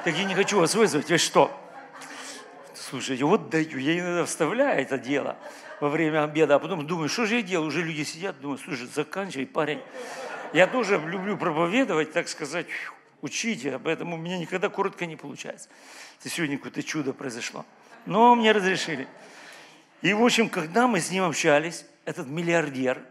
[0.04, 1.50] Так я не хочу вас вызвать, вы что?
[2.74, 5.36] Слушайте, вот даю, я иногда вставляю это дело
[5.80, 7.68] во время обеда, а потом думаю, что же я делаю?
[7.68, 9.80] Уже люди сидят, думаю, слушай, заканчивай, парень.
[10.52, 12.66] Я тоже люблю проповедовать, так сказать,
[13.24, 15.70] учить, поэтому у меня никогда коротко не получается.
[16.20, 17.64] Это сегодня какое-то чудо произошло.
[18.04, 19.08] Но мне разрешили.
[20.02, 23.02] И, в общем, когда мы с ним общались, этот миллиардер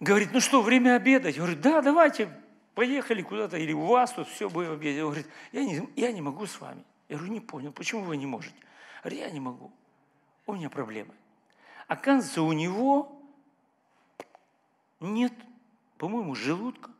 [0.00, 1.36] говорит, ну что, время обедать?
[1.36, 2.28] Я говорю, да, давайте,
[2.74, 5.02] поехали куда-то, или у вас тут все будем обедать.
[5.02, 6.82] Он говорит, я не, я не могу с вами.
[7.08, 8.56] Я говорю, не понял, почему вы не можете?
[9.04, 9.70] Я говорю, я не могу,
[10.46, 11.14] у меня проблемы.
[11.86, 13.22] Оказывается, у него
[14.98, 15.32] нет,
[15.96, 16.90] по-моему, желудка,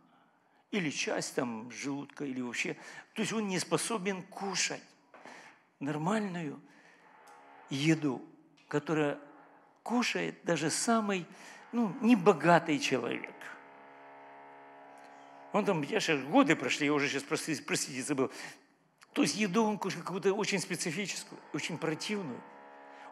[0.71, 2.75] или часть там желудка, или вообще,
[3.15, 4.83] то есть он не способен кушать
[5.81, 6.61] нормальную
[7.71, 8.23] еду,
[8.69, 9.19] которую
[9.83, 11.27] кушает даже самый
[11.73, 13.35] ну, небогатый человек.
[15.53, 18.31] Он там, я сейчас годы прошли, я уже сейчас, простите, простите забыл.
[19.15, 22.41] То есть еду он кушает какую-то очень специфическую, очень противную,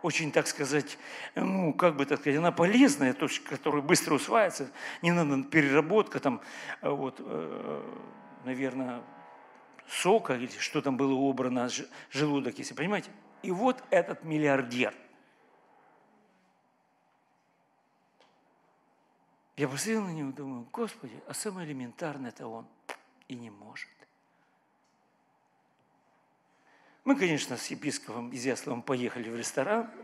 [0.06, 0.98] очень, так сказать,
[1.34, 4.70] ну, как бы так сказать, она полезная, то, которая быстро усваивается,
[5.02, 6.40] не надо переработка, там,
[6.80, 7.20] вот,
[8.44, 9.02] наверное,
[9.88, 11.68] сока или что там было убрано,
[12.12, 13.10] желудок, если понимаете.
[13.42, 14.94] И вот этот миллиардер.
[19.56, 22.68] Я посмотрел на него думаю, Господи, а самое элементарное это он
[23.26, 23.88] и не может.
[27.06, 29.88] Мы, конечно, с епископом Изяславом поехали в ресторан–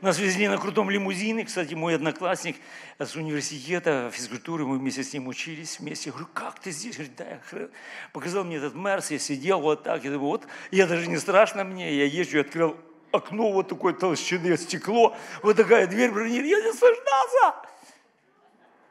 [0.00, 1.44] Нас везли на крутом лимузине.
[1.44, 2.56] Кстати, мой одноклассник
[3.00, 6.10] с университета физкультуры, мы вместе с ним учились вместе.
[6.10, 6.94] Я говорю, как ты здесь?
[6.94, 7.70] Говорит, да, я хрен.
[8.12, 10.04] Показал мне этот Мерс, я сидел вот так.
[10.04, 11.96] Я думаю, вот, я даже не страшно мне.
[11.96, 12.76] Я езжу, открыл
[13.10, 16.48] окно вот такое толщины, стекло, вот такая дверь бронирована.
[16.48, 17.68] Я не наслаждался.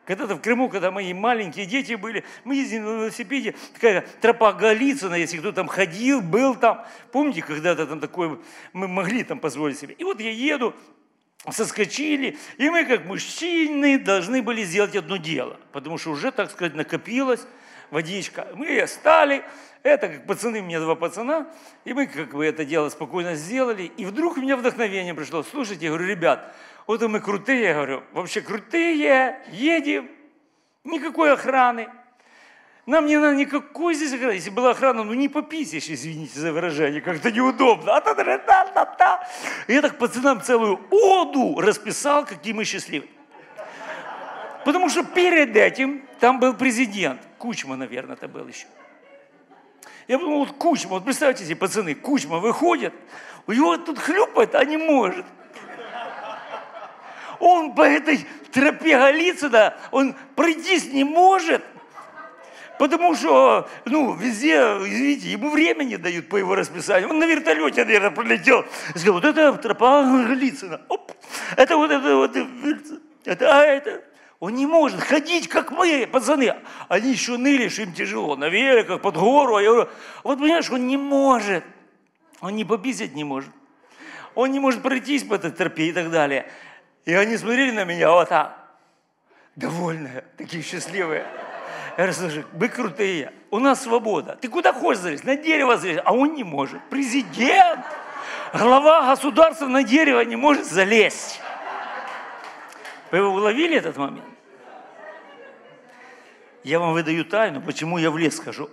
[0.07, 5.15] Когда-то в Крыму, когда мои маленькие дети были, мы ездили на велосипеде, такая тропа Голицына,
[5.15, 6.85] если кто там ходил, был там.
[7.11, 8.37] Помните, когда-то там такое,
[8.71, 9.95] мы могли там позволить себе.
[9.95, 10.73] И вот я еду,
[11.51, 16.73] соскочили, и мы, как мужчины, должны были сделать одно дело, потому что уже, так сказать,
[16.73, 17.45] накопилась
[17.89, 18.47] водичка.
[18.55, 19.43] Мы стали,
[19.83, 21.47] это как пацаны, у меня два пацана,
[21.83, 25.43] и мы как бы это дело спокойно сделали, и вдруг у меня вдохновение пришло.
[25.43, 26.55] Слушайте, я говорю, ребят,
[26.87, 30.09] вот мы крутые, я говорю, вообще крутые, едем,
[30.83, 31.89] никакой охраны,
[32.87, 34.31] нам не надо никакой здесь охраны.
[34.31, 37.97] Если была охрана, ну не пописишь, извините за выражение, как-то неудобно.
[37.97, 39.27] А та та та та та
[39.67, 43.09] Я так пацанам целую оду расписал, какие мы счастливы.
[44.63, 47.19] Потому что перед этим там был президент.
[47.37, 48.67] Кучма, наверное, это был еще.
[50.07, 52.93] Я подумал, вот Кучма, вот представьте себе, пацаны, Кучма выходит,
[53.47, 55.25] у него тут хлюпает, а не может.
[57.39, 61.63] Он по этой тропе Голицына, он пройтись не может–
[62.77, 67.09] Потому что, ну, везде, извините, ему время не дают по его расписанию.
[67.09, 68.65] Он на вертолете, наверное, пролетел.
[68.89, 70.81] Сказал, вот это тропа Голицына.
[70.87, 71.11] Оп,
[71.55, 72.35] это вот это вот,
[73.25, 74.03] это, а это.
[74.39, 76.53] Он не может ходить, как мы, пацаны.
[76.89, 78.35] Они еще ныли, что им тяжело.
[78.35, 79.55] На великах, под гору.
[79.55, 79.89] А я говорю,
[80.23, 81.63] вот понимаешь, он не может.
[82.41, 83.49] Он не пописать не может.
[84.35, 86.47] Он не может пройтись по этой тропе и так далее.
[87.07, 88.53] И они смотрели на меня вот так.
[89.55, 91.25] Довольные, такие счастливые.
[91.91, 94.37] Я говорю, слушай, вы крутые, у нас свобода.
[94.41, 95.23] Ты куда хочешь залезть?
[95.23, 96.01] На дерево залезть.
[96.03, 96.81] А он не может.
[96.89, 97.85] Президент,
[98.53, 101.39] глава государства на дерево не может залезть.
[103.11, 104.25] Вы уловили этот момент?
[106.65, 108.69] Я вам выдаю тайну, почему я в лес хожу.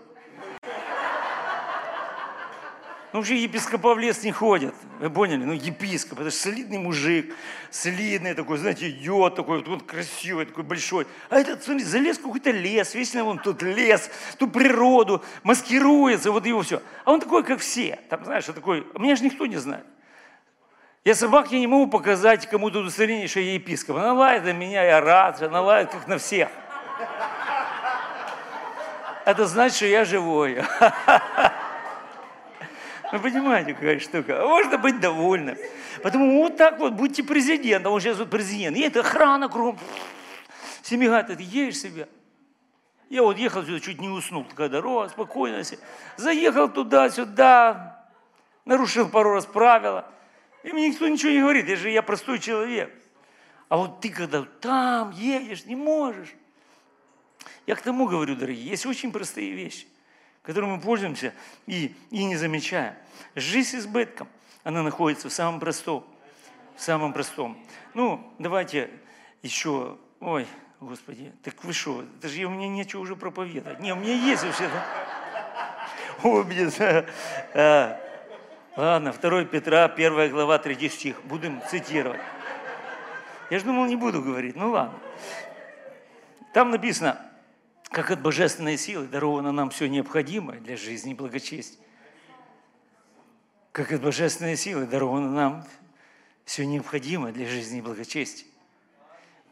[3.14, 4.74] Ну, вообще епископа в лес не ходят.
[4.98, 5.44] Вы поняли?
[5.44, 7.32] Ну, епископ, это же солидный мужик,
[7.70, 11.06] солидный такой, знаете, идет такой, вот, вот красивый, такой большой.
[11.30, 16.44] А этот, смотри, залез в какой-то лес, вечно вон тут лес, ту природу, маскируется, вот
[16.44, 16.82] его все.
[17.04, 18.00] А он такой, как все.
[18.10, 19.86] Там, знаешь, такой, меня же никто не знает.
[21.04, 23.94] Я собаке не могу показать кому-то удостоверение, что я епископ.
[23.94, 26.48] Она лает на меня, я рад, она лает как на всех.
[29.24, 30.64] Это значит, что я живой.
[33.14, 34.42] Вы понимаете, какая штука?
[34.44, 35.56] Можно быть довольным.
[36.02, 37.92] Поэтому вот так вот будьте президентом.
[37.92, 38.76] Он сейчас вот президент.
[38.76, 39.78] Это охрана кругом.
[40.82, 42.08] Все мигают, ты едешь себе.
[43.08, 45.62] Я вот ехал сюда, чуть не уснул, такая дорога, спокойно.
[46.16, 48.04] Заехал туда-сюда,
[48.64, 50.10] нарушил пару раз правила.
[50.64, 52.92] И мне никто ничего не говорит, я же я простой человек.
[53.68, 56.34] А вот ты когда там едешь, не можешь.
[57.64, 59.86] Я к тому говорю, дорогие, есть очень простые вещи
[60.45, 61.32] которым мы пользуемся
[61.66, 62.95] и, и не замечаем.
[63.34, 64.28] Жизнь с избытком,
[64.62, 66.07] она находится в самом простом.
[66.76, 67.59] В самом простом.
[67.95, 68.90] Ну, давайте
[69.42, 70.47] еще, ой,
[70.80, 73.80] Господи, так вы что, это же меня нечего уже проповедовать.
[73.80, 74.68] Не, у меня есть вообще.
[76.22, 76.72] Ой, блин,
[77.55, 78.01] а,
[78.76, 81.22] ладно, 2 Петра, 1 глава, 3 стих.
[81.24, 82.20] Будем цитировать.
[83.51, 84.57] Я же думал, не буду говорить.
[84.57, 84.99] Ну ладно.
[86.53, 87.20] Там написано,
[87.95, 91.78] как от божественной силы даровано нам все необходимое для жизни и благочестия.
[93.70, 95.64] Как от божественной силы даровано нам
[96.45, 98.49] все необходимое для жизни и благочестия.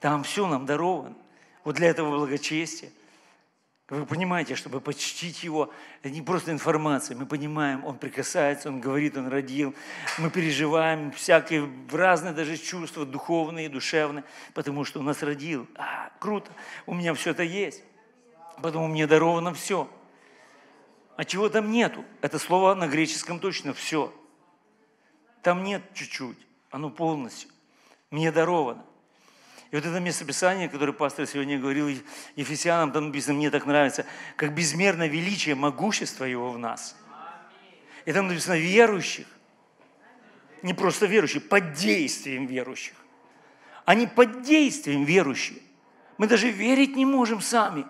[0.01, 1.15] Там все нам даровано.
[1.63, 2.91] Вот для этого благочестия.
[3.89, 9.17] Вы понимаете, чтобы почтить Его, это не просто информация, мы понимаем, Он прикасается, Он говорит,
[9.17, 9.73] Он родил,
[10.19, 14.25] мы переживаем всякие разные даже чувства, духовные, душевные,
[14.55, 15.69] потому что Он нас родил.
[15.77, 16.51] А, круто,
[16.87, 17.85] у меня все это есть.
[18.63, 19.91] Поэтому мне даровано все.
[21.17, 22.05] А чего там нету?
[22.21, 24.15] Это слово на греческом точно все.
[25.43, 26.39] Там нет чуть-чуть,
[26.71, 27.51] оно полностью.
[28.11, 28.85] Мне даровано.
[29.71, 31.89] И вот это местописание, которое пастор сегодня говорил
[32.37, 34.07] Ефесянам, там написано, мне так нравится,
[34.37, 36.95] как безмерно величие, могущество Его в нас.
[38.05, 39.27] И там написано верующих.
[40.63, 42.95] Не просто верующих, под действием верующих.
[43.85, 45.59] Они под действием верующих.
[46.19, 47.85] Мы даже верить не можем сами.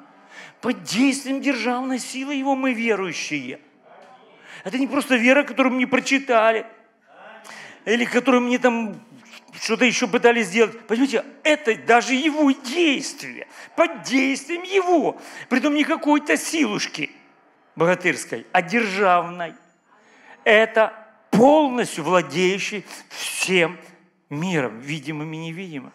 [0.62, 3.60] Под действием державной силы Его мы верующие.
[4.62, 6.66] Это не просто вера, которую мне прочитали,
[7.84, 8.94] или которую мне там
[9.60, 10.78] что-то еще пытались сделать.
[10.86, 15.20] Понимаете, это даже его действие, под действием его.
[15.48, 17.10] Притом не какой-то силушки
[17.74, 19.54] богатырской, а державной.
[20.44, 20.92] Это
[21.32, 23.78] полностью владеющий всем
[24.30, 25.92] миром, видимым и невидимым.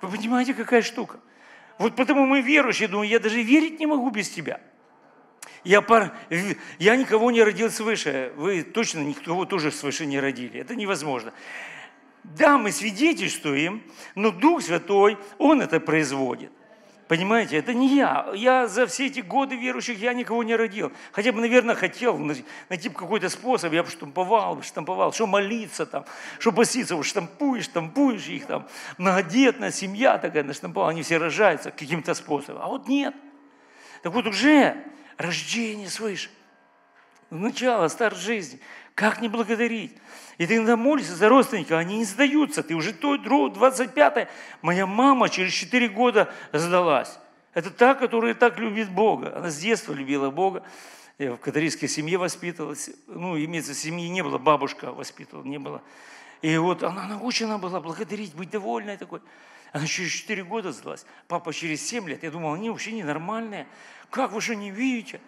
[0.00, 1.18] Вы понимаете, какая штука?
[1.80, 4.60] Вот потому мы верующие, думаю, я даже верить не могу без тебя.
[5.64, 6.14] Я, пар...
[6.78, 8.34] я никого не родил свыше.
[8.36, 10.60] Вы точно никого тоже свыше не родили.
[10.60, 11.32] Это невозможно.
[12.22, 13.82] Да, мы свидетельствуем,
[14.14, 16.52] но Дух Святой, Он это производит.
[17.10, 18.30] Понимаете, это не я.
[18.36, 20.92] Я за все эти годы верующих, я никого не родил.
[21.10, 22.16] Хотя бы, наверное, хотел
[22.68, 26.04] найти какой-то способ, я бы штамповал, штамповал, что молиться там,
[26.38, 28.68] что поститься, вот штампуешь, штампуешь их там.
[28.96, 32.62] Многодетная семья такая наштамповала, они все рожаются каким-то способом.
[32.62, 33.12] А вот нет.
[34.04, 34.76] Так вот уже
[35.16, 36.30] рождение свыше,
[37.30, 38.60] начало, старт жизни.
[38.94, 39.96] Как не благодарить?
[40.40, 42.62] И ты иногда молишься за родственников, они не сдаются.
[42.62, 44.26] Ты уже то, другое, 25
[44.62, 47.18] Моя мама через 4 года сдалась.
[47.52, 49.36] Это та, которая так любит Бога.
[49.36, 50.62] Она с детства любила Бога.
[51.18, 52.88] Я в католической семье воспитывалась.
[53.06, 55.82] Ну, имеется, семьи не было, бабушка воспитывала, не было.
[56.40, 59.20] И вот она научена была благодарить, быть довольной такой.
[59.72, 61.04] Она через 4 года сдалась.
[61.28, 62.22] Папа через 7 лет.
[62.22, 63.66] Я думал, они вообще ненормальные.
[64.08, 65.20] Как вы что не видите?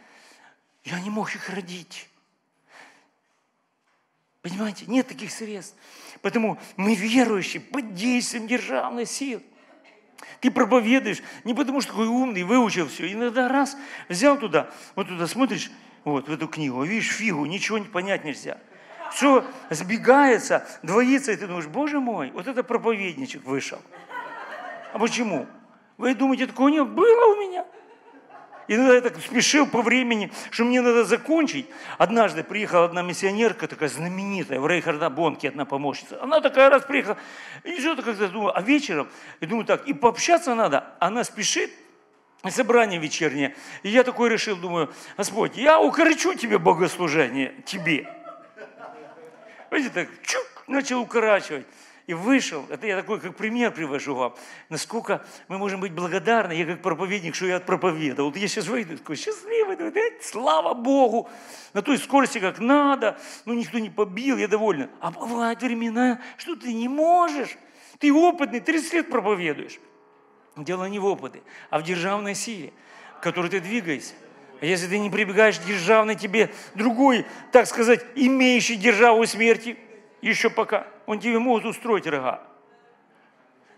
[0.84, 2.08] Я не мог их родить.
[4.42, 5.76] Понимаете, нет таких средств.
[6.20, 9.42] Поэтому мы верующие под действием державной силы.
[10.40, 13.12] Ты проповедуешь не потому, что такой умный, выучил все.
[13.12, 13.76] Иногда раз
[14.08, 15.70] взял туда, вот туда смотришь,
[16.04, 18.58] вот в эту книгу, видишь фигу, ничего не понять нельзя.
[19.12, 23.78] Все сбегается, двоится, и ты думаешь, боже мой, вот это проповедничек вышел.
[24.92, 25.46] А почему?
[25.98, 27.64] Вы думаете, такого не было у меня?
[28.74, 31.66] Иногда я так спешил по времени, что мне надо закончить.
[31.98, 36.22] Однажды приехала одна миссионерка, такая знаменитая, в Рейхарда Бонке одна помощница.
[36.22, 37.18] Она такая раз приехала,
[37.64, 39.10] и что-то как-то думаю, а вечером,
[39.40, 41.70] и думаю так, и пообщаться надо, она спешит,
[42.48, 43.54] собрание вечернее.
[43.82, 48.08] И я такой решил, думаю, Господь, я укорочу тебе богослужение, тебе.
[49.70, 51.66] Видите, так, чук, начал укорачивать
[52.06, 52.64] и вышел.
[52.68, 54.34] Это я такой, как пример привожу вам.
[54.68, 58.30] Насколько мы можем быть благодарны, я как проповедник, что я отпроповедовал.
[58.30, 61.28] Вот я сейчас выйду, такой счастливый, думаю, слава Богу,
[61.72, 64.90] на той скорости, как надо, ну никто не побил, я доволен.
[65.00, 67.56] А бывают времена, что ты не можешь.
[67.98, 69.78] Ты опытный, 30 лет проповедуешь.
[70.56, 72.72] Дело не в опыте, а в державной силе,
[73.18, 74.14] в которой ты двигаешься.
[74.60, 79.76] А если ты не прибегаешь к державной тебе другой, так сказать, имеющий державу смерти,
[80.22, 82.42] еще пока– он тебе может устроить рога.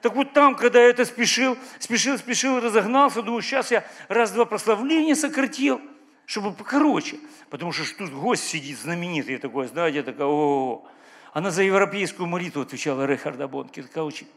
[0.01, 5.14] Так вот там, когда я это спешил, спешил, спешил, разогнался, думаю, сейчас я раз-два прославления
[5.14, 5.80] сократил,
[6.26, 7.18] чтобы покороче.
[7.49, 10.86] Потому что тут гость сидит знаменитый такой, знаете, такая, о,
[11.32, 14.28] Она за европейскую молитву отвечала Рехарда Бонки, такая очень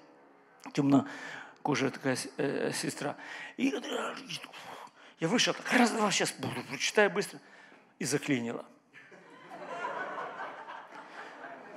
[0.73, 3.17] темнокожая такая э, сестра.
[3.57, 3.73] И
[5.19, 7.39] я вышел, так раз-два сейчас буду, прочитаю быстро.
[7.99, 8.63] И заклинила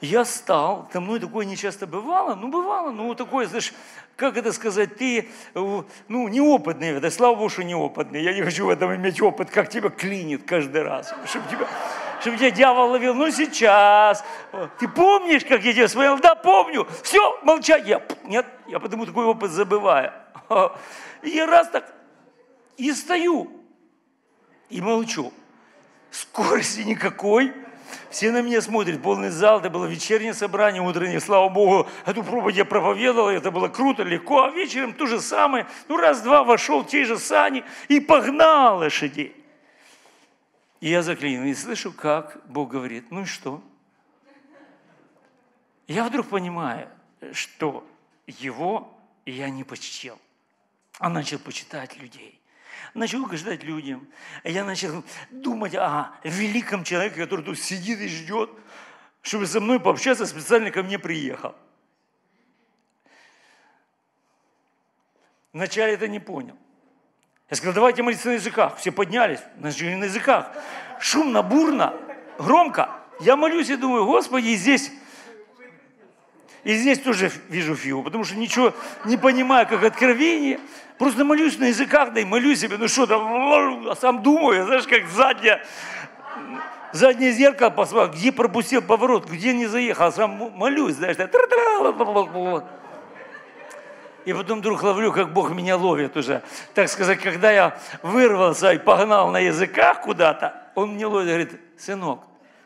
[0.01, 3.73] я стал, со мной такое не часто бывало, ну бывало, ну такое, знаешь,
[4.17, 8.67] как это сказать, ты, э, ну, неопытный, да, слава Богу, что неопытный, я не хочу
[8.67, 11.67] в этом иметь опыт, как тебя клинит каждый раз, чтобы тебя,
[12.21, 14.25] чтобы тебя дьявол ловил, ну сейчас,
[14.79, 16.19] ты помнишь, как я тебя смотрел?
[16.19, 20.13] Да, помню, все, молчать, я, нет, я потому такой опыт забываю.
[21.23, 21.93] И я раз так,
[22.79, 23.53] и стою,
[24.71, 25.33] и молчу,
[26.11, 27.53] скорости никакой,
[28.11, 32.57] все на меня смотрят, полный зал, это было вечернее собрание утреннее, слава Богу, эту проповедь
[32.57, 36.87] я проповедовал, это было круто, легко, а вечером то же самое, ну раз-два вошел в
[36.87, 39.37] те же сани и погнал лошадей.
[40.81, 43.63] И я заклинил, и слышу, как Бог говорит, ну и что?
[45.87, 46.89] Я вдруг понимаю,
[47.33, 47.87] что
[48.27, 50.19] его я не почтил,
[50.99, 52.40] а начал почитать людей
[52.95, 54.09] начал угождать людям.
[54.45, 58.51] Я начал думать о великом человеке, который тут сидит и ждет,
[59.23, 61.55] чтобы со мной пообщаться, специально ко мне приехал.
[65.53, 66.57] Вначале это не понял.
[67.51, 68.79] Я сказал, давайте молиться на языках.
[68.79, 70.53] Все поднялись, начали на языках.
[71.01, 71.95] Шумно, бурно,
[72.39, 72.91] громко.
[73.21, 74.93] Я молюсь и думаю, Господи, здесь
[76.65, 80.61] И здесь тоже вижу фигу, потому что ничего не понимаю, как откровение.
[80.99, 84.87] Просто молюсь на языках, да и молюсь себе, ну что там, а сам думаю, знаешь,
[84.87, 85.65] как задняя,
[86.93, 91.17] заднее зеркало посмотрел, где пропустил поворот, где не заехал, а сам молюсь, знаешь,
[94.27, 96.43] и потом вдруг ловлю, как Бог меня ловит уже.
[96.75, 101.61] Так сказать, когда я вырвался и погнал на языках куда-то, он мне ловит и говорит,
[101.79, 102.21] сынок,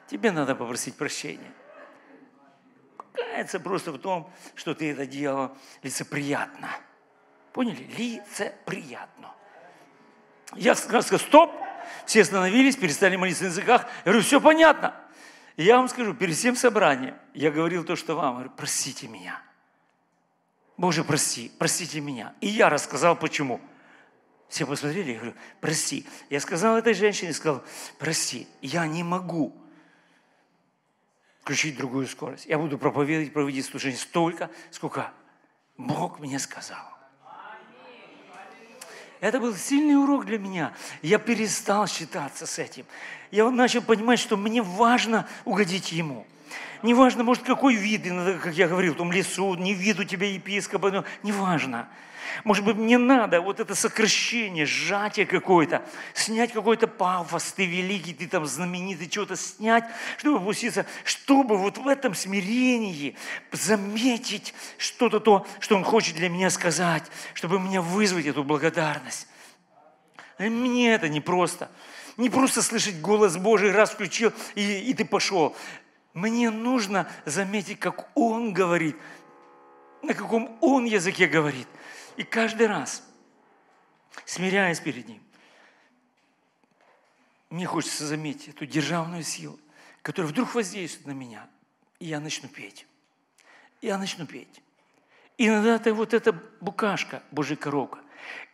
[0.09, 1.53] тебе надо попросить прощения.
[3.15, 6.69] Кается просто в том, что ты это делал лицеприятно.
[7.53, 7.85] Поняли?
[7.97, 9.33] Лицеприятно.
[10.57, 11.53] Я сказал, стоп,
[12.07, 13.87] все остановились, перестали молиться на языках.
[14.05, 14.95] Я говорю, все понятно.
[15.57, 18.27] Я вам скажу, перед всем собранием я говорил то, что вам.
[18.27, 19.41] Я говорю, простите меня.
[20.77, 22.35] Боже, прости, простите меня.
[22.41, 23.61] И я рассказал, почему.
[24.49, 26.07] Все посмотрели, я говорю, прости.
[26.31, 27.63] Я сказал этой женщине, сказал,
[27.99, 29.55] прости, я не могу
[31.45, 32.47] включить другую скорость.
[32.47, 35.13] Я буду проповедовать, проводить служение столько, сколько
[35.77, 36.83] Бог мне сказал.
[39.21, 40.73] Это был сильный урок для меня.
[41.03, 42.87] Я перестал считаться с этим.
[43.31, 46.27] Я начал понимать, что мне важно угодить Ему.
[46.85, 48.03] Неважно, может, какой вид,
[48.43, 51.89] как я говорил, в том лесу, не вид у тебя епископа, но неважно.
[52.45, 55.83] Может быть, мне надо вот это сокращение, сжатие какое-то,
[56.13, 59.85] снять какой-то пафос, ты великий, ты там знаменитый, что-то снять,
[60.19, 63.17] чтобы опуститься, чтобы вот в этом смирении
[63.51, 69.27] заметить что-то то, что Он хочет для меня сказать, чтобы меня вызвать эту благодарность.
[70.39, 71.71] И мне это не просто.
[72.19, 75.57] Не просто слышать голос Божий, раз включил, и, и ты пошел.
[76.15, 78.97] Мне нужно заметить, как Он говорит,
[80.01, 81.67] на каком Он языке говорит.
[82.17, 83.03] И каждый раз,
[84.25, 85.21] смиряясь перед Ним,
[87.51, 89.59] мне хочется заметить эту державную силу,
[90.03, 91.49] которая вдруг воздействует на меня,
[91.99, 92.87] и я начну петь.
[93.83, 94.63] Я начну петь.
[95.37, 97.99] Иногда это вот эта букашка, Божья коровка.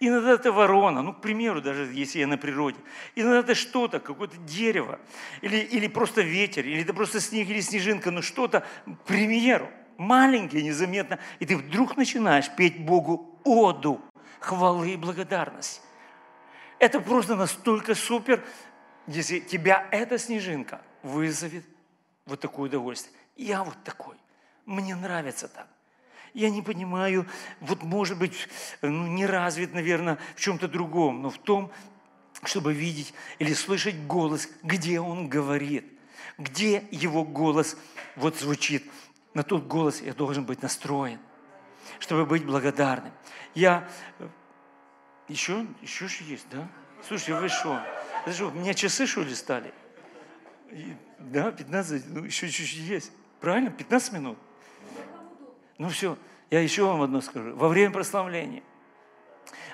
[0.01, 2.79] Иногда это ворона, ну, к примеру, даже если я на природе.
[3.14, 4.99] Иногда это что-то, какое-то дерево,
[5.43, 9.68] или, или просто ветер, или это просто снег или снежинка, но что-то, к примеру,
[9.99, 14.01] маленькое, незаметно, и ты вдруг начинаешь петь Богу оду
[14.41, 15.83] хвалы и благодарности.
[16.79, 18.43] Это просто настолько супер,
[19.07, 21.64] если тебя эта снежинка вызовет
[22.25, 23.14] вот такое удовольствие.
[23.37, 24.16] Я вот такой.
[24.64, 25.68] Мне нравится так.
[26.35, 27.26] Я не понимаю,
[27.61, 28.49] вот может быть,
[28.83, 31.72] ну, не развит, наверное, в чем-то другом, но в том,
[32.45, 35.85] чтобы видеть или слышать голос, где он говорит,
[36.39, 37.76] где его голос
[38.16, 38.85] вот звучит.
[39.35, 41.18] На тот голос я должен быть настроен,
[41.99, 43.12] чтобы быть благодарным.
[43.55, 43.89] Я
[45.28, 46.68] еще, еще же есть, да?
[47.07, 47.81] Слушайте, вы что?
[48.24, 49.72] Это что, у меня часы, что ли, стали?
[51.18, 53.12] Да, 15, ну еще чуть-чуть есть.
[53.41, 53.70] Правильно?
[53.70, 54.39] 15 минут?
[55.81, 56.18] Ну все,
[56.51, 57.57] я еще вам одно скажу.
[57.57, 58.62] Во время прославления,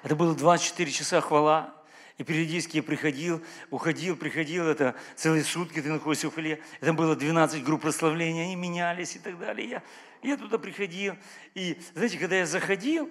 [0.05, 1.75] это было 24 часа хвала,
[2.17, 6.63] и периодически я приходил, уходил, приходил, это целые сутки ты находишься в хвале.
[6.81, 9.69] Это было 12 групп прославления, они менялись и так далее.
[9.69, 9.83] Я,
[10.23, 11.17] я туда приходил,
[11.55, 13.11] и знаете, когда я заходил,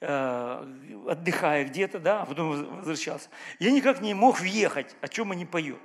[0.00, 3.28] э, отдыхая где-то, да, а потом возвращался,
[3.60, 5.78] я никак не мог въехать, о чем они поют.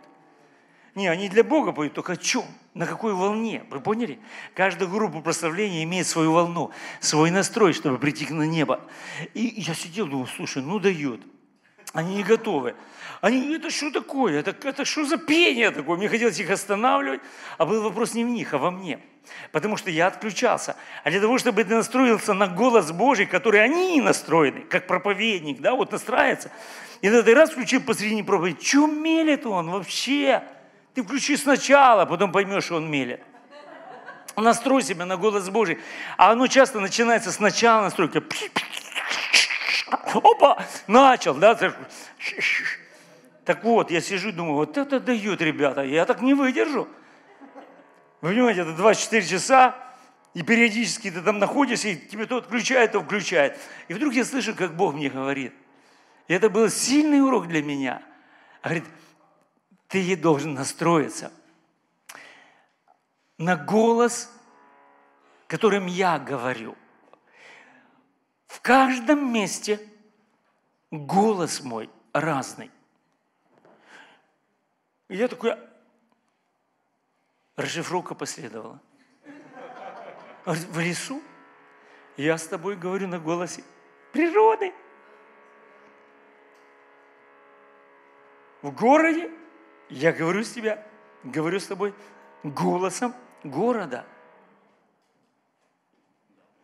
[0.95, 2.43] Не, они для Бога поют, только о чем?
[2.73, 3.63] На какой волне?
[3.69, 4.19] Вы поняли?
[4.53, 8.81] Каждая группа прославления имеет свою волну, свой настрой, чтобы прийти на небо.
[9.33, 11.21] И я сидел, думал, слушай, ну дает.
[11.93, 12.75] Они не готовы.
[13.19, 14.39] Они, это что такое?
[14.39, 15.97] Это, это что за пение такое?
[15.97, 17.21] Мне хотелось их останавливать,
[17.57, 18.99] а был вопрос не в них, а во мне.
[19.51, 20.75] Потому что я отключался.
[21.03, 25.75] А для того, чтобы ты настроился на голос Божий, который они настроены, как проповедник, да,
[25.75, 26.51] вот настраивается.
[27.01, 28.65] И на этот раз включил посредине проповедь.
[28.65, 30.43] Что мелет он вообще?
[30.93, 33.21] Ты включи сначала, потом поймешь, что он мелет.
[34.35, 35.79] Настрой себя на голос Божий.
[36.17, 38.23] А оно часто начинается сначала настройка.
[40.13, 41.57] Опа, начал, да?
[43.45, 46.87] Так вот, я сижу и думаю, вот это дают ребята, я так не выдержу.
[48.21, 49.75] Вы понимаете, это 24 часа,
[50.33, 53.57] и периодически ты там находишься, и тебе то отключает, то включает.
[53.87, 55.53] И вдруг я слышу, как Бог мне говорит.
[56.27, 58.01] И это был сильный урок для меня.
[58.63, 58.85] Говорит,
[59.91, 61.33] ты должен настроиться
[63.37, 64.31] на голос,
[65.47, 66.77] которым я говорю.
[68.47, 69.85] В каждом месте
[70.91, 72.71] голос мой разный.
[75.09, 75.57] И я такой,
[77.57, 78.79] расшифровка последовала.
[80.45, 81.21] В лесу
[82.15, 83.61] я с тобой говорю на голосе
[84.13, 84.73] природы.
[88.61, 89.40] В городе
[89.91, 90.83] я говорю с тебя,
[91.23, 91.93] говорю с тобой
[92.43, 93.13] голосом
[93.43, 94.05] города.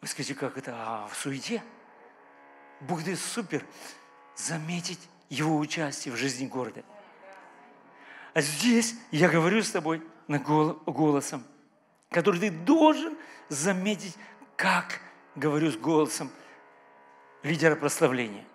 [0.02, 0.74] Вы скажете, как это?
[0.74, 1.62] А, в суете?
[2.80, 3.66] Бог дает супер
[4.36, 6.84] заметить его участие в жизни города.
[8.34, 11.44] А здесь я говорю с тобой на голосом,
[12.10, 13.18] который ты должен
[13.50, 14.16] заметить,
[14.56, 15.02] как
[15.36, 16.32] говорю с голосом
[17.44, 18.46] лидера прославления.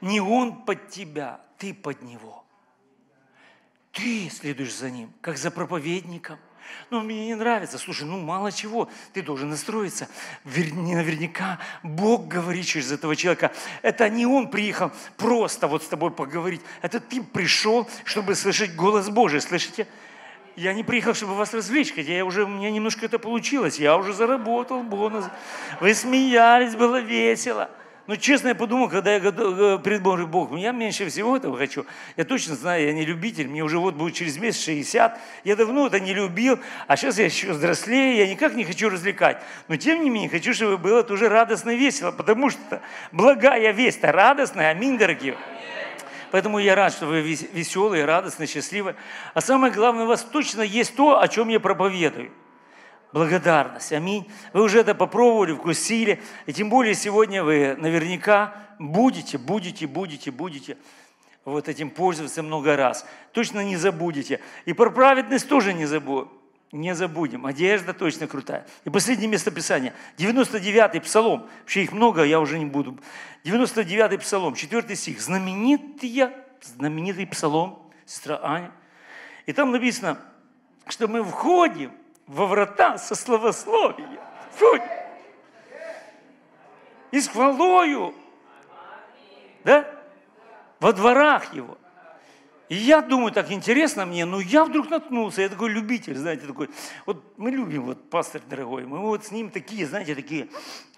[0.00, 2.44] Не он под тебя, ты под него.
[3.92, 6.38] Ты следуешь за ним, как за проповедником.
[6.90, 7.78] Но мне не нравится.
[7.78, 10.08] Слушай, ну мало чего, ты должен настроиться.
[10.44, 13.52] Наверняка Бог говорит через этого человека.
[13.82, 16.60] Это не он приехал просто вот с тобой поговорить.
[16.82, 19.40] Это ты пришел, чтобы слышать голос Божий.
[19.40, 19.86] Слышите?
[20.56, 23.78] Я не приехал, чтобы вас развлечь, хотя я уже, у меня немножко это получилось.
[23.78, 25.26] Я уже заработал бонус.
[25.80, 27.70] Вы смеялись, было весело.
[28.06, 31.84] Но ну, честно, я подумал, когда я э, Божьим Богом, я меньше всего этого хочу.
[32.16, 35.18] Я точно знаю, я не любитель, мне уже вот будет через месяц 60.
[35.42, 39.42] Я давно это не любил, а сейчас я еще взрослее, я никак не хочу развлекать.
[39.66, 42.80] Но тем не менее, хочу, чтобы было тоже радостно и весело, потому что
[43.10, 44.70] благая весть-то радостная.
[44.70, 45.36] Аминь, дорогие.
[46.30, 48.94] Поэтому я рад, что вы веселые, радостные, счастливые.
[49.34, 52.30] А самое главное, у вас точно есть то, о чем я проповедую–
[53.16, 53.94] благодарность.
[53.94, 54.30] Аминь.
[54.52, 56.20] Вы уже это попробовали, вкусили.
[56.44, 60.76] И тем более сегодня вы наверняка будете, будете, будете, будете
[61.46, 63.06] вот этим пользоваться много раз.
[63.32, 64.40] Точно не забудете.
[64.66, 66.30] И про праведность тоже не забудем.
[66.72, 67.46] Не забудем.
[67.46, 68.66] Одежда точно крутая.
[68.84, 69.94] И последнее место Писания.
[70.18, 71.48] 99-й псалом.
[71.60, 72.98] Вообще их много, я уже не буду.
[73.44, 75.22] 99-й псалом, 4 стих.
[75.22, 76.28] Знаменитый,
[76.60, 78.72] знаменитый псалом, сестра Аня.
[79.46, 80.18] И там написано,
[80.86, 81.92] что мы входим
[82.26, 84.20] во врата со словословия.
[84.52, 84.78] Фу!
[87.10, 88.14] И с хвалою.
[89.64, 89.86] Да?
[90.80, 91.78] Во дворах его.
[92.68, 96.68] И я думаю, так интересно мне, но я вдруг наткнулся, я такой любитель, знаете, такой,
[97.06, 100.48] вот мы любим, вот пастор дорогой, мы вот с ним такие, знаете, такие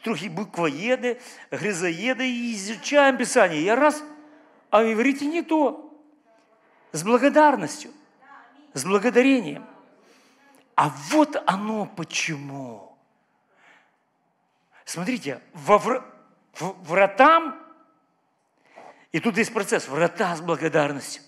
[0.03, 1.21] трохи буквоеды,
[1.51, 3.63] грызоеды, и изучаем Писание.
[3.63, 4.03] Я раз,
[4.71, 5.95] а в иврите не то,
[6.93, 7.91] с благодарностью,
[8.73, 9.67] с благодарением–
[10.79, 12.97] а вот оно почему.
[14.85, 16.05] Смотрите, во вр...
[16.61, 17.59] вратам,
[19.11, 21.25] и тут есть процесс, врата с благодарностью.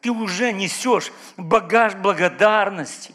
[0.00, 3.14] Ты уже несешь багаж благодарности.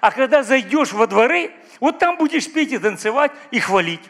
[0.00, 4.08] А когда зайдешь во дворы, вот там будешь петь и танцевать и хвалить.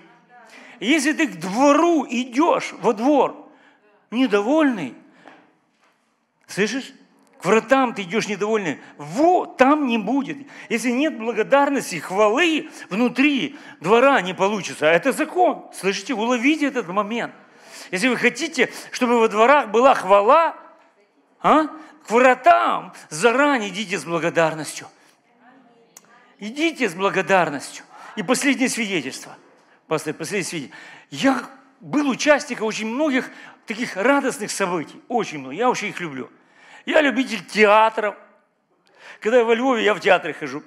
[0.80, 3.50] Если ты к двору идешь, во двор,
[4.10, 4.94] недовольный,
[6.46, 6.92] слышишь?
[7.44, 10.38] К вратам ты идешь недовольный, вот там не будет.
[10.70, 14.86] Если нет благодарности, хвалы внутри двора не получится.
[14.86, 15.66] Это закон.
[15.74, 17.34] Слышите, уловите этот момент.
[17.90, 20.56] Если вы хотите, чтобы во дворах была хвала,
[21.42, 21.66] а,
[22.06, 24.88] к вратам заранее идите с благодарностью.
[26.38, 27.84] Идите с благодарностью.
[28.16, 29.36] И последнее свидетельство.
[29.86, 30.78] Последнее свидетельство.
[31.10, 31.44] Я
[31.80, 33.30] был участником очень многих
[33.66, 35.02] таких радостных событий.
[35.08, 35.54] Очень много.
[35.54, 36.30] Я очень их люблю.
[36.86, 38.16] Я любитель театров.
[39.20, 40.62] Когда я во Львове, я в театры хожу.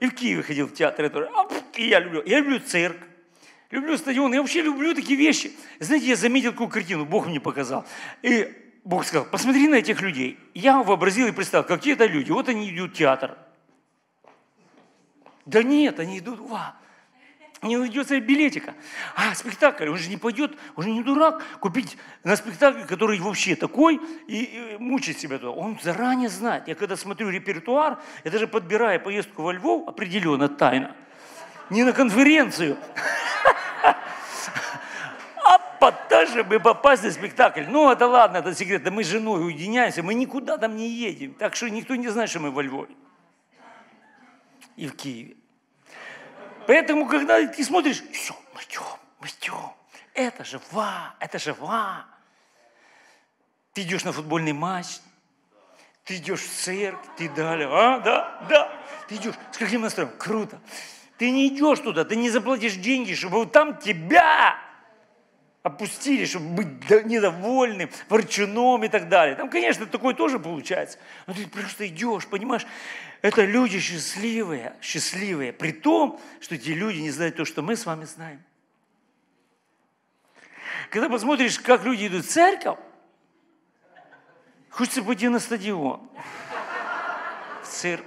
[0.00, 1.12] И в Киеве ходил в театр.
[1.74, 2.22] И я люблю.
[2.24, 2.96] Я люблю цирк.
[3.70, 4.32] Люблю стадион.
[4.32, 5.52] Я вообще люблю такие вещи.
[5.80, 7.04] Знаете, я заметил такую картину.
[7.04, 7.84] Бог мне показал.
[8.22, 8.54] И
[8.84, 10.38] Бог сказал, посмотри на этих людей.
[10.54, 12.30] Я вообразил и представил, какие это люди.
[12.30, 13.36] Вот они идут в театр.
[15.44, 16.76] Да нет, они идут, ва,
[17.62, 18.74] не уйдется билетика.
[19.16, 23.56] А спектакль, он же не пойдет, он же не дурак купить на спектакль, который вообще
[23.56, 25.50] такой, и, и мучить себя туда.
[25.50, 26.68] Он заранее знает.
[26.68, 30.94] Я когда смотрю репертуар, я даже подбираю поездку во Львов, определенно тайно,
[31.70, 32.76] не на конференцию,
[35.44, 37.64] а потому чтобы попасть на спектакль.
[37.68, 38.82] Ну, это ладно, это секрет.
[38.82, 41.34] Да мы с женой уединяемся, мы никуда там не едем.
[41.34, 42.94] Так что никто не знает, что мы во Львове
[44.76, 45.37] и в Киеве.
[46.68, 48.82] Поэтому, когда ты смотришь, все, мы идем,
[49.20, 49.72] мы идем.
[50.12, 52.04] Это же ва, это же ва.
[53.72, 54.98] Ты идешь на футбольный матч,
[56.04, 58.70] ты идешь в церковь, ты далее, а, да, да.
[59.08, 60.10] Ты идешь, с каким настроем?
[60.18, 60.60] Круто.
[61.16, 64.58] Ты не идешь туда, ты не заплатишь деньги, чтобы там тебя
[65.68, 69.36] опустили, чтобы быть недовольным, ворчуном и так далее.
[69.36, 70.98] Там, конечно, такое тоже получается.
[71.26, 72.66] Но ты просто идешь, понимаешь,
[73.22, 77.86] это люди счастливые, счастливые, при том, что эти люди не знают то, что мы с
[77.86, 78.42] вами знаем.
[80.90, 82.78] Когда посмотришь, как люди идут в церковь,
[84.70, 86.00] хочется пойти на стадион,
[87.62, 88.04] в цирк.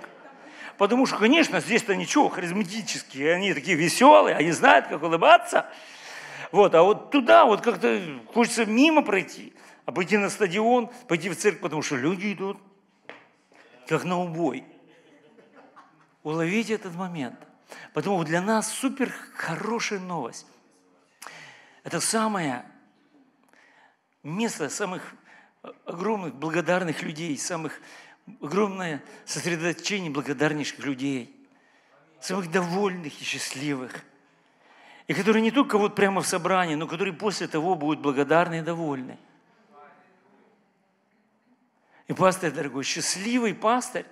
[0.77, 5.67] Потому что, конечно, здесь-то ничего, харизматические, они такие веселые, они знают, как улыбаться–
[6.51, 8.01] вот, а вот туда вот как-то
[8.33, 9.53] хочется мимо пройти,
[9.85, 12.57] а пойти на стадион, пойти в церковь, потому что люди идут
[13.87, 14.63] как на убой.
[16.23, 17.35] Уловите этот момент.
[17.93, 20.45] Поэтому для нас супер хорошая новость.
[21.83, 22.63] Это самое
[24.23, 25.15] место самых
[25.85, 27.79] огромных благодарных людей, самых
[28.41, 31.35] огромное сосредоточение благодарнейших людей,
[32.19, 34.03] самых довольных и счастливых.
[35.11, 38.61] И которые не только вот прямо в собрании, но которые после того будут благодарны и
[38.61, 39.17] довольны.
[42.07, 44.05] И пастырь, дорогой, счастливый пастырь,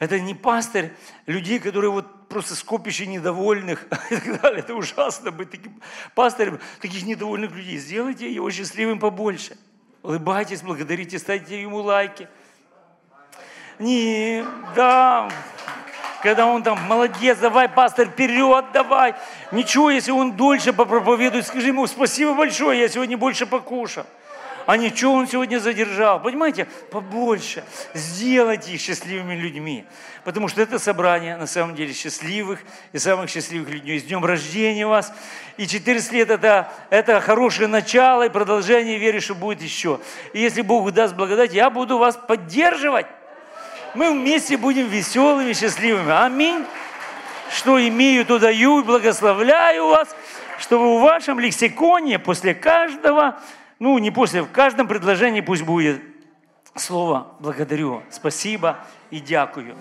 [0.00, 0.92] это не пастырь
[1.26, 4.58] людей, которые вот просто скопище недовольных и так далее.
[4.58, 5.80] Это ужасно быть таким
[6.16, 7.78] пастырем таких недовольных людей.
[7.78, 9.56] Сделайте его счастливым побольше.
[10.02, 12.26] Улыбайтесь, благодарите, ставьте ему лайки.
[13.78, 15.30] Не, да,
[16.24, 19.14] когда он там, молодец, давай, пастор, вперед, давай.
[19.52, 24.06] Ничего, если он дольше попроповедует, скажи ему, спасибо большое, я сегодня больше покушал
[24.66, 26.20] а ничего он сегодня задержал.
[26.20, 27.64] Понимаете, побольше.
[27.92, 29.84] Сделайте их счастливыми людьми.
[30.24, 32.60] Потому что это собрание на самом деле счастливых
[32.92, 34.00] и самых счастливых людей.
[34.00, 35.12] С днем рождения вас.
[35.56, 40.00] И 14 лет это, это хорошее начало и продолжение веры, что будет еще.
[40.32, 43.06] И если Бог даст благодать, я буду вас поддерживать.
[43.94, 46.10] Мы вместе будем веселыми, счастливыми.
[46.10, 46.64] Аминь.
[47.50, 50.14] Что имею, то даю и благословляю вас,
[50.58, 53.38] чтобы в вашем лексиконе после каждого
[53.78, 56.00] ну, не после, в каждом предложении пусть будет
[56.74, 58.78] слово «благодарю», «спасибо»
[59.10, 59.76] и «дякую».